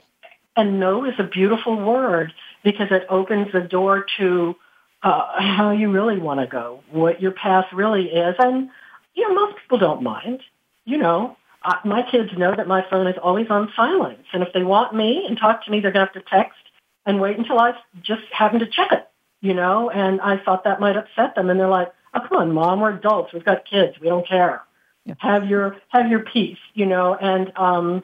and 0.58 0.80
no 0.80 1.06
is 1.06 1.14
a 1.20 1.24
beautiful 1.24 1.76
word 1.78 2.34
because 2.64 2.88
it 2.92 3.06
opens 3.10 3.52
the 3.54 3.62
door 3.62 4.06
to 4.18 4.56
uh, 5.04 5.42
how 5.42 5.72
you 5.72 5.92
really 5.92 6.18
want 6.18 6.40
to 6.40 6.48
go, 6.48 6.82
what 6.92 7.22
your 7.22 7.32
path 7.32 7.66
really 7.72 8.10
is. 8.10 8.36
And, 8.40 8.70
you 9.14 9.28
know, 9.28 9.36
most 9.36 9.58
people 9.62 9.78
don't 9.78 10.04
mind. 10.04 10.42
You 10.84 10.98
know, 10.98 11.38
I, 11.64 11.80
my 11.86 12.04
kids 12.10 12.32
know 12.38 12.56
that 12.56 12.68
my 12.68 12.86
phone 12.90 13.08
is 13.08 13.16
always 13.22 13.48
on 13.50 13.72
silence. 13.76 14.26
And 14.34 14.44
if 14.44 14.52
they 14.54 14.64
want 14.64 14.94
me 14.94 15.26
and 15.28 15.38
talk 15.38 15.64
to 15.66 15.72
me, 15.72 15.80
they're 15.80 15.92
going 15.92 16.08
to 16.08 16.14
have 16.14 16.24
to 16.24 16.30
text 16.30 16.60
and 17.06 17.22
wait 17.22 17.38
until 17.38 17.60
I 17.60 17.74
just 18.02 18.24
happen 18.32 18.60
to 18.60 18.66
check 18.66 18.92
it, 18.92 19.08
you 19.46 19.54
know, 19.54 19.90
and 19.90 20.20
I 20.22 20.38
thought 20.44 20.64
that 20.64 20.80
might 20.80 20.98
upset 20.98 21.36
them. 21.36 21.50
And 21.50 21.60
they're 21.60 21.68
like, 21.68 21.94
oh, 22.14 22.20
come 22.28 22.38
on, 22.40 22.52
mom, 22.52 22.82
we're 22.82 22.96
adults. 22.96 23.32
We've 23.34 23.46
got 23.46 23.66
kids. 23.66 24.00
We 24.00 24.08
don't 24.08 24.28
care. 24.28 24.62
Yeah. 25.06 25.14
Have 25.20 25.48
your, 25.48 25.78
have 25.90 26.10
your 26.10 26.22
peace, 26.22 26.58
you 26.74 26.88
know, 26.88 27.16
and, 27.16 27.52
um, 27.56 28.04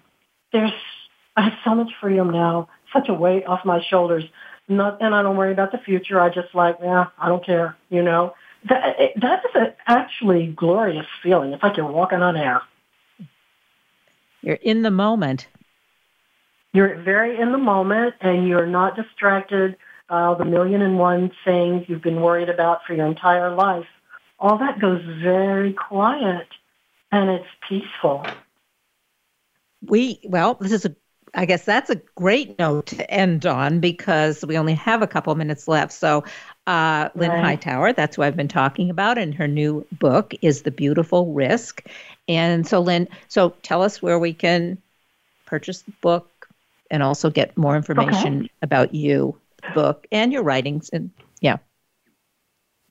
there's, 0.53 0.71
I 1.35 1.43
have 1.43 1.53
so 1.63 1.73
much 1.73 1.89
freedom 1.99 2.29
now, 2.29 2.69
such 2.93 3.09
a 3.09 3.13
weight 3.13 3.45
off 3.45 3.65
my 3.65 3.81
shoulders 3.81 4.25
not, 4.67 5.01
and 5.01 5.13
I 5.13 5.21
don't 5.21 5.37
worry 5.37 5.51
about 5.51 5.71
the 5.71 5.77
future. 5.77 6.19
I 6.19 6.29
just 6.29 6.53
like, 6.53 6.77
yeah, 6.81 7.07
I 7.17 7.27
don't 7.27 7.45
care, 7.45 7.75
you 7.89 8.01
know. 8.01 8.35
That, 8.69 8.95
that 9.15 9.43
is 9.45 9.51
an 9.55 9.73
actually 9.87 10.47
glorious 10.47 11.07
feeling. 11.23 11.51
It's 11.51 11.63
like 11.63 11.77
you're 11.77 11.91
walking 11.91 12.21
on 12.21 12.37
air. 12.37 12.61
You're 14.41 14.55
in 14.55 14.81
the 14.81 14.91
moment. 14.91 15.47
You're 16.73 16.95
very 17.01 17.39
in 17.39 17.51
the 17.51 17.57
moment, 17.57 18.15
and 18.21 18.47
you're 18.47 18.67
not 18.67 18.95
distracted 18.95 19.77
uh, 20.11 20.35
the 20.35 20.45
million 20.45 20.81
and 20.81 20.99
one 20.99 21.31
things 21.45 21.85
you've 21.87 22.03
been 22.03 22.21
worried 22.21 22.49
about 22.49 22.81
for 22.85 22.93
your 22.93 23.07
entire 23.07 23.55
life. 23.55 23.87
All 24.37 24.57
that 24.57 24.79
goes 24.79 25.01
very 25.23 25.73
quiet, 25.73 26.47
and 27.11 27.29
it's 27.29 27.47
peaceful. 27.67 28.25
We 29.81 30.19
well, 30.23 30.55
this 30.55 30.73
is 30.73 30.85
a 30.85 30.95
I 31.33 31.45
guess 31.45 31.63
that's 31.63 31.89
a 31.89 31.95
great 32.15 32.59
note 32.59 32.87
to 32.87 33.09
end 33.09 33.45
on 33.45 33.79
because 33.79 34.43
we 34.45 34.57
only 34.57 34.73
have 34.73 35.01
a 35.01 35.07
couple 35.07 35.33
minutes 35.35 35.65
left. 35.67 35.93
So, 35.93 36.25
uh, 36.67 37.09
Lynn 37.15 37.31
right. 37.31 37.43
Hightower, 37.43 37.93
that's 37.93 38.17
who 38.17 38.23
I've 38.23 38.35
been 38.35 38.49
talking 38.49 38.89
about, 38.89 39.17
and 39.17 39.33
her 39.35 39.47
new 39.47 39.85
book 39.93 40.33
is 40.41 40.63
The 40.63 40.71
Beautiful 40.71 41.31
Risk. 41.31 41.87
And 42.27 42.67
so, 42.67 42.81
Lynn, 42.81 43.07
so 43.29 43.51
tell 43.61 43.81
us 43.81 44.01
where 44.01 44.19
we 44.19 44.33
can 44.33 44.77
purchase 45.45 45.83
the 45.83 45.93
book 46.01 46.27
and 46.89 47.01
also 47.01 47.29
get 47.29 47.57
more 47.57 47.77
information 47.77 48.39
okay. 48.39 48.49
about 48.61 48.93
you, 48.93 49.37
book, 49.73 50.07
and 50.11 50.31
your 50.31 50.43
writings. 50.43 50.89
And 50.91 51.11
yeah. 51.39 51.57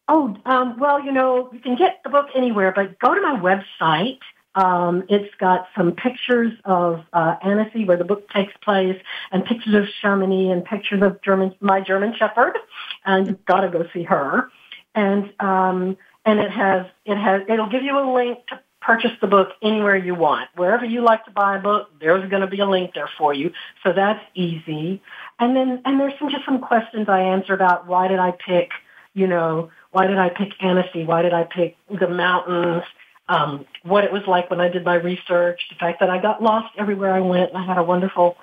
Oh, 0.08 0.36
um, 0.44 0.78
well, 0.78 1.04
you 1.04 1.12
know, 1.12 1.50
you 1.52 1.60
can 1.60 1.76
get 1.76 2.00
the 2.02 2.10
book 2.10 2.26
anywhere, 2.34 2.72
but 2.74 2.98
go 2.98 3.14
to 3.14 3.20
my 3.20 3.38
website 3.38 4.18
um, 4.54 5.04
it's 5.08 5.32
got 5.36 5.68
some 5.76 5.92
pictures 5.92 6.52
of 6.64 7.04
uh, 7.12 7.36
Annecy, 7.42 7.84
where 7.84 7.96
the 7.96 8.04
book 8.04 8.28
takes 8.30 8.52
place, 8.62 9.00
and 9.30 9.44
pictures 9.44 9.74
of 9.74 9.84
Chamonix, 10.02 10.50
and 10.50 10.64
pictures 10.64 11.02
of 11.02 11.22
German, 11.22 11.54
my 11.60 11.80
German 11.80 12.14
Shepherd, 12.18 12.58
and 13.04 13.28
you've 13.28 13.44
got 13.44 13.60
to 13.60 13.68
go 13.68 13.86
see 13.92 14.02
her. 14.04 14.50
And 14.94 15.32
um, 15.38 15.96
and 16.24 16.40
it 16.40 16.50
has 16.50 16.86
it 17.04 17.16
has 17.16 17.42
it'll 17.48 17.70
give 17.70 17.84
you 17.84 17.96
a 17.96 18.06
link 18.12 18.44
to 18.48 18.60
purchase 18.82 19.12
the 19.20 19.28
book 19.28 19.50
anywhere 19.62 19.94
you 19.94 20.16
want, 20.16 20.48
wherever 20.56 20.84
you 20.84 21.02
like 21.02 21.24
to 21.26 21.30
buy 21.30 21.56
a 21.56 21.60
book. 21.60 21.88
There's 22.00 22.28
going 22.28 22.42
to 22.42 22.48
be 22.48 22.58
a 22.58 22.66
link 22.66 22.92
there 22.94 23.10
for 23.18 23.32
you, 23.32 23.52
so 23.84 23.92
that's 23.92 24.24
easy. 24.34 25.00
And 25.40 25.56
then 25.56 25.82
and 25.84 25.98
there's 25.98 26.12
some 26.18 26.30
just 26.30 26.44
some 26.44 26.60
questions 26.60 27.08
I 27.08 27.20
answer 27.20 27.54
about 27.54 27.86
why 27.86 28.06
did 28.06 28.18
I 28.18 28.32
pick, 28.32 28.70
you 29.14 29.26
know, 29.26 29.70
why 29.90 30.06
did 30.06 30.18
I 30.18 30.28
pick 30.28 30.52
Annecy? 30.62 31.04
Why 31.04 31.22
did 31.22 31.32
I 31.32 31.44
pick 31.44 31.76
the 31.88 32.08
mountains? 32.08 32.84
um, 33.30 33.64
what 33.84 34.02
it 34.04 34.12
was 34.12 34.22
like 34.26 34.50
when 34.50 34.60
I 34.60 34.68
did 34.68 34.84
my 34.84 34.96
research, 34.96 35.60
the 35.70 35.76
fact 35.76 36.00
that 36.00 36.10
I 36.10 36.20
got 36.20 36.42
lost 36.42 36.74
everywhere 36.76 37.14
I 37.14 37.20
went, 37.20 37.50
and 37.50 37.58
I 37.58 37.64
had 37.64 37.78
a 37.78 37.82
wonderful 37.82 38.36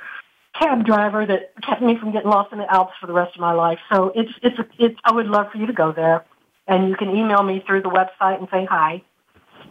cab 0.57 0.85
driver 0.85 1.25
that 1.25 1.51
kept 1.61 1.81
me 1.81 1.97
from 1.97 2.13
getting 2.13 2.29
lost 2.29 2.53
in 2.53 2.59
the 2.59 2.73
Alps 2.73 2.93
for 2.99 3.05
the 3.05 3.13
rest 3.13 3.35
of 3.35 3.41
my 3.41 3.51
life. 3.51 3.79
So 3.91 4.13
it's 4.15 4.31
it's 4.41 4.57
it's 4.79 4.99
I 5.03 5.11
would 5.11 5.27
love 5.27 5.51
for 5.51 5.57
you 5.57 5.67
to 5.67 5.73
go 5.73 5.91
there, 5.91 6.23
and 6.67 6.87
you 6.87 6.95
can 6.95 7.09
email 7.09 7.43
me 7.43 7.61
through 7.67 7.81
the 7.81 7.89
website 7.89 8.39
and 8.39 8.47
say 8.49 8.65
hi 8.65 9.03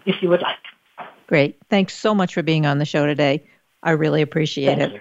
if 0.05 0.23
you 0.23 0.29
would 0.29 0.43
like. 0.43 1.09
Great. 1.27 1.59
Thanks 1.71 1.95
so 1.95 2.15
much 2.15 2.35
for 2.35 2.43
being 2.43 2.67
on 2.67 2.79
the 2.79 2.85
show 2.85 3.07
today. 3.07 3.49
I 3.83 3.93
really 3.93 4.21
appreciate 4.21 4.77
Thank 4.77 4.93
it. 4.93 4.95
You. 4.97 5.01